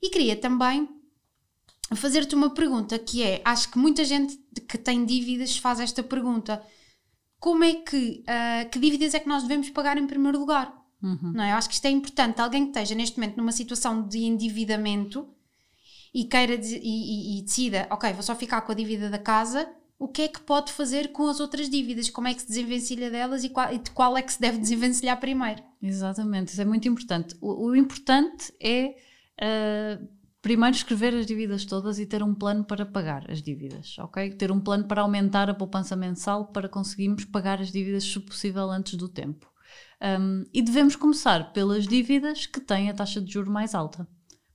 E 0.00 0.08
queria 0.08 0.36
também 0.36 0.88
fazer-te 1.94 2.34
uma 2.34 2.50
pergunta 2.50 2.98
que 2.98 3.22
é, 3.22 3.42
acho 3.44 3.70
que 3.70 3.78
muita 3.78 4.04
gente 4.04 4.36
que 4.68 4.78
tem 4.78 5.04
dívidas 5.04 5.56
faz 5.56 5.80
esta 5.80 6.02
pergunta, 6.02 6.62
como 7.38 7.64
é 7.64 7.74
que, 7.74 8.24
uh, 8.24 8.68
que 8.70 8.78
dívidas 8.78 9.14
é 9.14 9.20
que 9.20 9.28
nós 9.28 9.42
devemos 9.42 9.70
pagar 9.70 9.98
em 9.98 10.06
primeiro 10.06 10.38
lugar? 10.38 10.74
Uhum. 11.02 11.32
Não 11.34 11.44
é? 11.44 11.52
Eu 11.52 11.56
acho 11.56 11.68
que 11.68 11.74
isto 11.74 11.84
é 11.86 11.90
importante. 11.90 12.40
Alguém 12.40 12.64
que 12.64 12.70
esteja 12.70 12.94
neste 12.94 13.18
momento 13.18 13.36
numa 13.36 13.52
situação 13.52 14.06
de 14.06 14.18
endividamento 14.18 15.28
e 16.12 16.24
queira 16.24 16.54
e, 16.54 16.78
e, 16.82 17.38
e, 17.38 17.42
decida, 17.42 17.86
ok, 17.90 18.12
vou 18.12 18.22
só 18.22 18.34
ficar 18.34 18.62
com 18.62 18.72
a 18.72 18.74
dívida 18.74 19.08
da 19.08 19.18
casa, 19.18 19.68
o 19.98 20.06
que 20.06 20.22
é 20.22 20.28
que 20.28 20.40
pode 20.40 20.72
fazer 20.72 21.12
com 21.12 21.26
as 21.26 21.40
outras 21.40 21.68
dívidas? 21.68 22.08
Como 22.08 22.28
é 22.28 22.34
que 22.34 22.42
se 22.42 22.48
desenvencilha 22.48 23.10
delas 23.10 23.42
e 23.44 23.48
qual, 23.48 23.72
e 23.72 23.78
de 23.78 23.90
qual 23.90 24.16
é 24.16 24.22
que 24.22 24.32
se 24.32 24.40
deve 24.40 24.58
desenvencilhar 24.58 25.18
primeiro? 25.18 25.62
Exatamente, 25.82 26.48
isso 26.48 26.62
é 26.62 26.64
muito 26.64 26.86
importante. 26.86 27.36
O, 27.40 27.68
o 27.68 27.76
importante 27.76 28.52
é 28.60 28.96
uh, 29.40 30.08
primeiro 30.40 30.76
escrever 30.76 31.14
as 31.14 31.26
dívidas 31.26 31.64
todas 31.64 31.98
e 31.98 32.06
ter 32.06 32.22
um 32.22 32.34
plano 32.34 32.64
para 32.64 32.86
pagar 32.86 33.28
as 33.30 33.42
dívidas, 33.42 33.96
ok? 33.98 34.30
Ter 34.34 34.52
um 34.52 34.60
plano 34.60 34.86
para 34.86 35.02
aumentar 35.02 35.50
a 35.50 35.54
poupança 35.54 35.96
mensal 35.96 36.46
para 36.46 36.68
conseguirmos 36.68 37.24
pagar 37.24 37.60
as 37.60 37.72
dívidas, 37.72 38.04
se 38.04 38.20
possível, 38.20 38.70
antes 38.70 38.94
do 38.94 39.08
tempo. 39.08 39.50
Um, 40.00 40.44
e 40.54 40.62
devemos 40.62 40.94
começar 40.94 41.52
pelas 41.52 41.86
dívidas 41.86 42.46
que 42.46 42.60
têm 42.60 42.88
a 42.88 42.94
taxa 42.94 43.20
de 43.20 43.32
juro 43.32 43.50
mais 43.50 43.74
alta 43.74 44.06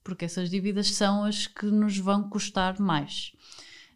porque 0.04 0.26
essas 0.26 0.50
dívidas 0.50 0.90
são 0.90 1.24
as 1.24 1.46
que 1.46 1.64
nos 1.64 1.96
vão 1.96 2.28
custar 2.28 2.78
mais. 2.78 3.32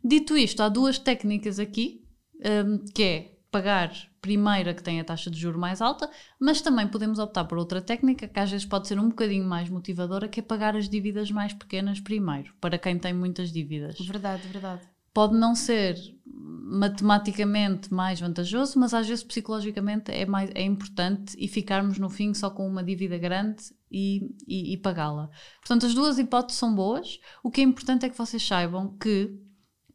Dito 0.04 0.36
isto, 0.36 0.62
há 0.62 0.68
duas 0.68 0.98
técnicas 0.98 1.58
aqui, 1.58 2.04
um, 2.44 2.84
que 2.94 3.02
é 3.02 3.38
pagar 3.50 3.92
primeiro 4.20 4.70
a 4.70 4.74
que 4.74 4.82
tem 4.82 5.00
a 5.00 5.04
taxa 5.04 5.30
de 5.30 5.38
juro 5.38 5.58
mais 5.58 5.80
alta, 5.80 6.10
mas 6.38 6.60
também 6.60 6.86
podemos 6.86 7.18
optar 7.18 7.44
por 7.44 7.58
outra 7.58 7.80
técnica 7.80 8.28
que 8.28 8.40
às 8.40 8.50
vezes 8.50 8.66
pode 8.66 8.86
ser 8.88 8.98
um 8.98 9.08
bocadinho 9.08 9.44
mais 9.44 9.68
motivadora, 9.68 10.28
que 10.28 10.40
é 10.40 10.42
pagar 10.42 10.76
as 10.76 10.88
dívidas 10.88 11.30
mais 11.30 11.52
pequenas 11.52 12.00
primeiro, 12.00 12.52
para 12.60 12.78
quem 12.78 12.98
tem 12.98 13.14
muitas 13.14 13.50
dívidas. 13.50 13.98
Verdade, 13.98 14.46
verdade. 14.48 14.82
Pode 15.14 15.34
não 15.34 15.54
ser 15.54 15.96
matematicamente 16.26 17.92
mais 17.92 18.20
vantajoso, 18.20 18.78
mas 18.78 18.92
às 18.92 19.08
vezes 19.08 19.24
psicologicamente 19.24 20.12
é, 20.12 20.26
mais, 20.26 20.50
é 20.54 20.62
importante 20.62 21.34
e 21.38 21.48
ficarmos 21.48 21.98
no 21.98 22.10
fim 22.10 22.34
só 22.34 22.50
com 22.50 22.68
uma 22.68 22.84
dívida 22.84 23.16
grande 23.16 23.62
e, 23.90 24.34
e, 24.46 24.74
e 24.74 24.76
pagá-la. 24.76 25.30
Portanto, 25.60 25.86
as 25.86 25.94
duas 25.94 26.18
hipóteses 26.18 26.58
são 26.58 26.74
boas. 26.74 27.18
O 27.42 27.50
que 27.50 27.62
é 27.62 27.64
importante 27.64 28.04
é 28.04 28.10
que 28.10 28.18
vocês 28.18 28.46
saibam 28.46 28.96
que 28.98 29.47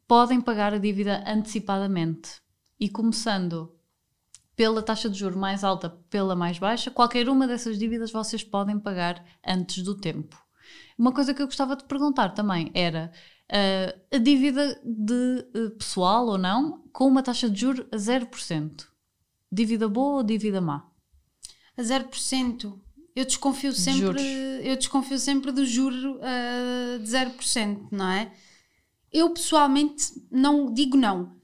podem 0.07 0.41
pagar 0.41 0.73
a 0.73 0.77
dívida 0.77 1.23
antecipadamente 1.27 2.41
e 2.79 2.89
começando 2.89 3.73
pela 4.55 4.83
taxa 4.83 5.09
de 5.09 5.17
juro 5.17 5.37
mais 5.37 5.63
alta, 5.63 5.89
pela 6.09 6.35
mais 6.35 6.59
baixa, 6.59 6.91
qualquer 6.91 7.27
uma 7.27 7.47
dessas 7.47 7.77
dívidas 7.77 8.11
vocês 8.11 8.43
podem 8.43 8.79
pagar 8.79 9.23
antes 9.45 9.83
do 9.83 9.95
tempo. 9.95 10.37
Uma 10.97 11.11
coisa 11.11 11.33
que 11.33 11.41
eu 11.41 11.47
gostava 11.47 11.75
de 11.75 11.83
perguntar 11.85 12.29
também 12.29 12.69
era 12.73 13.11
uh, 13.49 14.15
a 14.15 14.17
dívida 14.17 14.79
de 14.83 15.47
uh, 15.55 15.71
pessoal 15.71 16.27
ou 16.27 16.37
não 16.37 16.83
com 16.91 17.07
uma 17.07 17.23
taxa 17.23 17.49
de 17.49 17.61
juro 17.61 17.87
a 17.91 17.95
0%. 17.95 18.85
Dívida 19.51 19.87
boa 19.87 20.17
ou 20.17 20.23
dívida 20.23 20.61
má? 20.61 20.87
A 21.77 21.81
0%. 21.81 22.79
Eu 23.15 23.25
desconfio 23.25 23.73
sempre, 23.73 24.23
eu 24.63 24.75
desconfio 24.75 25.19
sempre 25.19 25.51
do 25.51 25.63
juro 25.65 26.17
uh, 26.17 26.99
de 26.99 27.05
0%, 27.05 27.87
não 27.91 28.09
é? 28.09 28.31
Eu 29.13 29.29
pessoalmente 29.29 30.05
não 30.31 30.73
digo 30.73 30.97
não. 30.97 31.35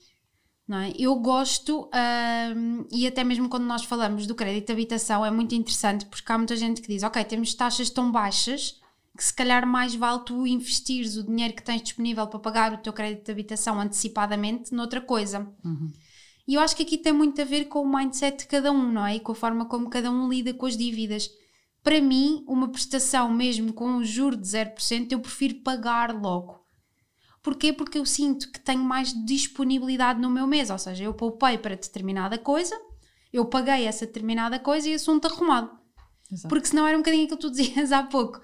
Não 0.67 0.77
é? 0.77 0.93
Eu 0.97 1.15
gosto, 1.15 1.85
uh, 1.85 2.87
e 2.91 3.07
até 3.07 3.23
mesmo 3.23 3.49
quando 3.49 3.63
nós 3.63 3.83
falamos 3.83 4.27
do 4.27 4.35
crédito 4.35 4.67
de 4.67 4.73
habitação, 4.73 5.25
é 5.25 5.31
muito 5.31 5.55
interessante 5.55 6.05
porque 6.05 6.31
há 6.31 6.37
muita 6.37 6.55
gente 6.55 6.81
que 6.81 6.87
diz: 6.87 7.01
Ok, 7.03 7.23
temos 7.23 7.53
taxas 7.53 7.89
tão 7.89 8.11
baixas 8.11 8.79
que 9.17 9.23
se 9.23 9.33
calhar 9.33 9.65
mais 9.67 9.95
vale 9.95 10.23
tu 10.25 10.47
investires 10.47 11.17
o 11.17 11.23
dinheiro 11.23 11.53
que 11.53 11.63
tens 11.63 11.81
disponível 11.81 12.25
para 12.27 12.39
pagar 12.39 12.73
o 12.73 12.77
teu 12.77 12.93
crédito 12.93 13.25
de 13.25 13.31
habitação 13.31 13.79
antecipadamente 13.79 14.73
noutra 14.73 15.01
coisa. 15.01 15.51
Uhum. 15.63 15.91
E 16.47 16.53
eu 16.55 16.61
acho 16.61 16.75
que 16.75 16.83
aqui 16.83 16.97
tem 16.97 17.13
muito 17.13 17.41
a 17.41 17.45
ver 17.45 17.65
com 17.65 17.81
o 17.81 17.97
mindset 17.97 18.39
de 18.39 18.47
cada 18.47 18.71
um, 18.71 18.91
não 18.91 19.05
é? 19.05 19.17
E 19.17 19.19
com 19.19 19.31
a 19.31 19.35
forma 19.35 19.65
como 19.65 19.89
cada 19.89 20.09
um 20.09 20.29
lida 20.29 20.53
com 20.53 20.65
as 20.65 20.77
dívidas. 20.77 21.29
Para 21.83 22.01
mim, 22.01 22.43
uma 22.47 22.69
prestação 22.69 23.31
mesmo 23.31 23.73
com 23.73 23.87
um 23.87 24.03
juro 24.03 24.35
de 24.35 24.47
0%, 24.47 25.11
eu 25.11 25.19
prefiro 25.19 25.61
pagar 25.61 26.13
logo. 26.13 26.59
Porquê? 27.41 27.71
Porque 27.71 27.97
eu 27.97 28.05
sinto 28.05 28.51
que 28.51 28.59
tenho 28.59 28.83
mais 28.83 29.13
disponibilidade 29.25 30.19
no 30.19 30.29
meu 30.29 30.45
mês, 30.45 30.69
ou 30.69 30.77
seja, 30.77 31.03
eu 31.03 31.13
poupei 31.13 31.57
para 31.57 31.75
determinada 31.75 32.37
coisa, 32.37 32.75
eu 33.31 33.45
paguei 33.45 33.85
essa 33.85 34.05
determinada 34.05 34.59
coisa 34.59 34.89
e 34.89 34.93
assunto 34.93 35.25
arrumado. 35.25 35.71
Exato. 36.31 36.49
Porque 36.49 36.67
senão 36.67 36.85
era 36.85 36.97
um 36.97 37.01
bocadinho 37.01 37.23
aquilo 37.23 37.39
que 37.39 37.47
tu 37.47 37.51
dizias 37.51 37.91
há 37.91 38.03
pouco. 38.03 38.41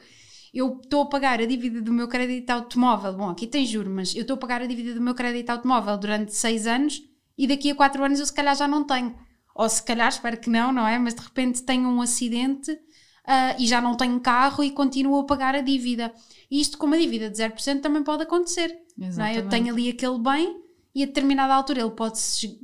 Eu 0.54 0.80
estou 0.82 1.02
a 1.02 1.06
pagar 1.08 1.42
a 1.42 1.46
dívida 1.46 1.82
do 1.82 1.92
meu 1.92 2.08
crédito 2.08 2.50
automóvel, 2.50 3.14
bom, 3.14 3.30
aqui 3.30 3.46
tem 3.46 3.66
juros, 3.66 3.92
mas 3.92 4.16
eu 4.16 4.22
estou 4.22 4.36
a 4.36 4.40
pagar 4.40 4.62
a 4.62 4.66
dívida 4.66 4.94
do 4.94 5.02
meu 5.02 5.14
crédito 5.14 5.50
automóvel 5.50 5.98
durante 5.98 6.34
6 6.34 6.66
anos 6.66 7.02
e 7.38 7.46
daqui 7.46 7.72
a 7.72 7.76
4 7.76 8.02
anos 8.02 8.20
eu 8.20 8.26
se 8.26 8.34
calhar 8.34 8.56
já 8.56 8.68
não 8.68 8.86
tenho. 8.86 9.14
Ou 9.54 9.68
se 9.68 9.84
calhar, 9.84 10.08
espero 10.08 10.38
que 10.38 10.50
não, 10.50 10.72
não 10.72 10.88
é? 10.88 10.98
Mas 10.98 11.14
de 11.14 11.22
repente 11.22 11.64
tenho 11.64 11.90
um 11.90 12.02
acidente 12.02 12.78
uh, 13.26 13.60
e 13.60 13.68
já 13.68 13.82
não 13.82 13.96
tenho 13.96 14.20
carro 14.20 14.64
e 14.64 14.72
continuo 14.72 15.20
a 15.20 15.26
pagar 15.26 15.56
a 15.56 15.62
dívida. 15.62 16.14
E 16.50 16.62
isto 16.62 16.78
com 16.78 16.86
uma 16.86 16.98
dívida 16.98 17.30
de 17.30 17.38
0% 17.38 17.82
também 17.82 18.04
pode 18.04 18.24
acontecer. 18.24 18.78
Não 18.98 19.26
é? 19.26 19.38
Eu 19.38 19.50
tenho 19.50 19.74
ali 19.74 19.90
aquele 19.90 20.20
bem 20.20 20.62
e 20.94 21.04
a 21.04 21.06
determinada 21.06 21.54
altura 21.54 21.82
ele 21.82 21.92
pode 21.92 22.18
se 22.20 22.60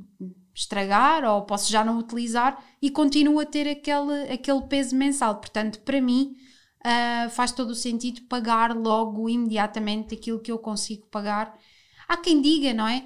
estragar 0.53 1.23
ou 1.23 1.41
posso 1.43 1.71
já 1.71 1.83
não 1.83 1.97
utilizar 1.97 2.63
e 2.81 2.89
continuo 2.89 3.39
a 3.39 3.45
ter 3.45 3.67
aquele, 3.67 4.31
aquele 4.31 4.61
peso 4.63 4.95
mensal. 4.95 5.35
Portanto, 5.35 5.79
para 5.79 5.99
mim, 5.99 6.35
uh, 6.85 7.29
faz 7.29 7.51
todo 7.51 7.71
o 7.71 7.75
sentido 7.75 8.21
pagar 8.23 8.75
logo, 8.75 9.27
imediatamente, 9.27 10.13
aquilo 10.13 10.39
que 10.39 10.51
eu 10.51 10.59
consigo 10.59 11.05
pagar. 11.07 11.57
Há 12.07 12.17
quem 12.17 12.41
diga, 12.41 12.73
não 12.73 12.87
é? 12.87 13.05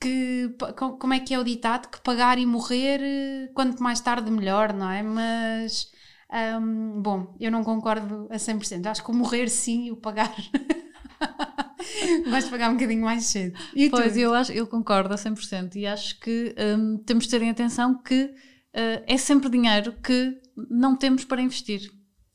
Que, 0.00 0.50
como 0.98 1.14
é 1.14 1.20
que 1.20 1.32
é 1.32 1.38
o 1.38 1.44
ditado? 1.44 1.88
Que 1.88 2.00
pagar 2.00 2.36
e 2.36 2.44
morrer, 2.44 3.52
quanto 3.54 3.80
mais 3.80 4.00
tarde 4.00 4.28
melhor, 4.32 4.72
não 4.72 4.90
é? 4.90 5.00
Mas 5.00 5.92
um, 6.32 7.02
bom, 7.02 7.34
eu 7.38 7.50
não 7.50 7.62
concordo 7.62 8.26
a 8.30 8.36
100%. 8.36 8.86
Acho 8.86 9.04
que 9.04 9.10
o 9.10 9.14
morrer 9.14 9.48
sim, 9.48 9.90
o 9.90 9.96
pagar. 9.96 10.34
Vais 12.26 12.48
pagar 12.48 12.70
um 12.70 12.74
bocadinho 12.74 13.02
mais 13.02 13.26
cedo. 13.26 13.58
E 13.74 13.90
pois, 13.90 14.16
eu, 14.16 14.32
acho, 14.32 14.50
eu 14.52 14.66
concordo 14.66 15.12
a 15.12 15.16
100% 15.16 15.76
e 15.76 15.86
acho 15.86 16.18
que 16.20 16.54
um, 16.58 16.96
temos 16.98 17.24
de 17.24 17.30
ter 17.30 17.42
em 17.42 17.50
atenção 17.50 18.00
que 18.02 18.24
uh, 18.24 19.04
é 19.06 19.18
sempre 19.18 19.50
dinheiro 19.50 19.92
que 20.02 20.40
não 20.70 20.96
temos 20.96 21.24
para 21.24 21.42
investir. 21.42 21.90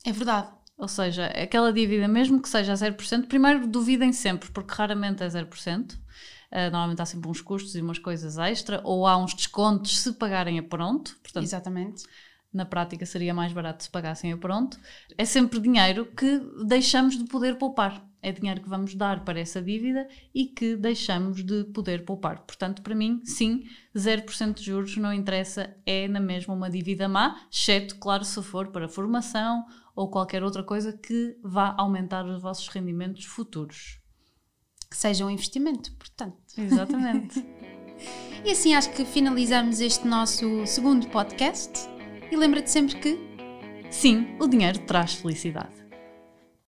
É 0.06 0.12
verdade. 0.12 0.48
Ou 0.76 0.86
seja, 0.86 1.26
aquela 1.26 1.72
dívida, 1.72 2.06
mesmo 2.06 2.40
que 2.40 2.48
seja 2.48 2.72
a 2.72 2.76
0%, 2.76 3.26
primeiro 3.26 3.66
duvidem 3.66 4.12
sempre, 4.12 4.48
porque 4.50 4.72
raramente 4.72 5.24
é 5.24 5.26
0%. 5.26 5.94
Uh, 5.94 6.70
normalmente 6.70 7.02
há 7.02 7.04
sempre 7.04 7.28
uns 7.28 7.40
custos 7.40 7.74
e 7.74 7.80
umas 7.80 7.98
coisas 7.98 8.38
extra, 8.38 8.80
ou 8.84 9.08
há 9.08 9.16
uns 9.16 9.34
descontos 9.34 9.98
se 9.98 10.12
pagarem 10.12 10.56
a 10.58 10.62
pronto. 10.62 11.18
Portanto, 11.20 11.44
Exatamente 11.44 12.04
na 12.52 12.64
prática 12.64 13.04
seria 13.04 13.34
mais 13.34 13.52
barato 13.52 13.84
se 13.84 13.90
pagassem 13.90 14.32
a 14.32 14.36
pronto, 14.36 14.78
é 15.16 15.24
sempre 15.24 15.60
dinheiro 15.60 16.06
que 16.06 16.40
deixamos 16.64 17.16
de 17.16 17.24
poder 17.24 17.56
poupar. 17.56 18.06
É 18.20 18.32
dinheiro 18.32 18.60
que 18.60 18.68
vamos 18.68 18.96
dar 18.96 19.24
para 19.24 19.38
essa 19.38 19.62
dívida 19.62 20.08
e 20.34 20.46
que 20.46 20.74
deixamos 20.74 21.44
de 21.44 21.64
poder 21.64 22.04
poupar. 22.04 22.40
Portanto, 22.40 22.82
para 22.82 22.94
mim, 22.94 23.20
sim, 23.24 23.62
0% 23.94 24.54
de 24.54 24.64
juros 24.64 24.96
não 24.96 25.12
interessa, 25.12 25.76
é 25.86 26.08
na 26.08 26.18
mesma 26.18 26.52
uma 26.52 26.68
dívida 26.68 27.08
má, 27.08 27.40
exceto, 27.48 27.96
claro, 27.96 28.24
se 28.24 28.42
for 28.42 28.68
para 28.68 28.88
formação 28.88 29.64
ou 29.94 30.10
qualquer 30.10 30.42
outra 30.42 30.64
coisa 30.64 30.92
que 30.92 31.36
vá 31.44 31.76
aumentar 31.78 32.26
os 32.26 32.42
vossos 32.42 32.66
rendimentos 32.68 33.24
futuros. 33.24 34.00
Que 34.90 34.96
seja 34.96 35.24
um 35.24 35.30
investimento, 35.30 35.92
portanto. 35.92 36.38
Exatamente. 36.56 37.44
e 38.44 38.50
assim 38.50 38.74
acho 38.74 38.90
que 38.92 39.04
finalizamos 39.04 39.80
este 39.80 40.08
nosso 40.08 40.66
segundo 40.66 41.08
podcast. 41.08 41.97
E 42.30 42.36
lembra-te 42.36 42.70
sempre 42.70 42.96
que. 42.96 43.18
Sim, 43.90 44.36
o 44.38 44.46
dinheiro 44.46 44.78
traz 44.80 45.14
felicidade. 45.14 45.77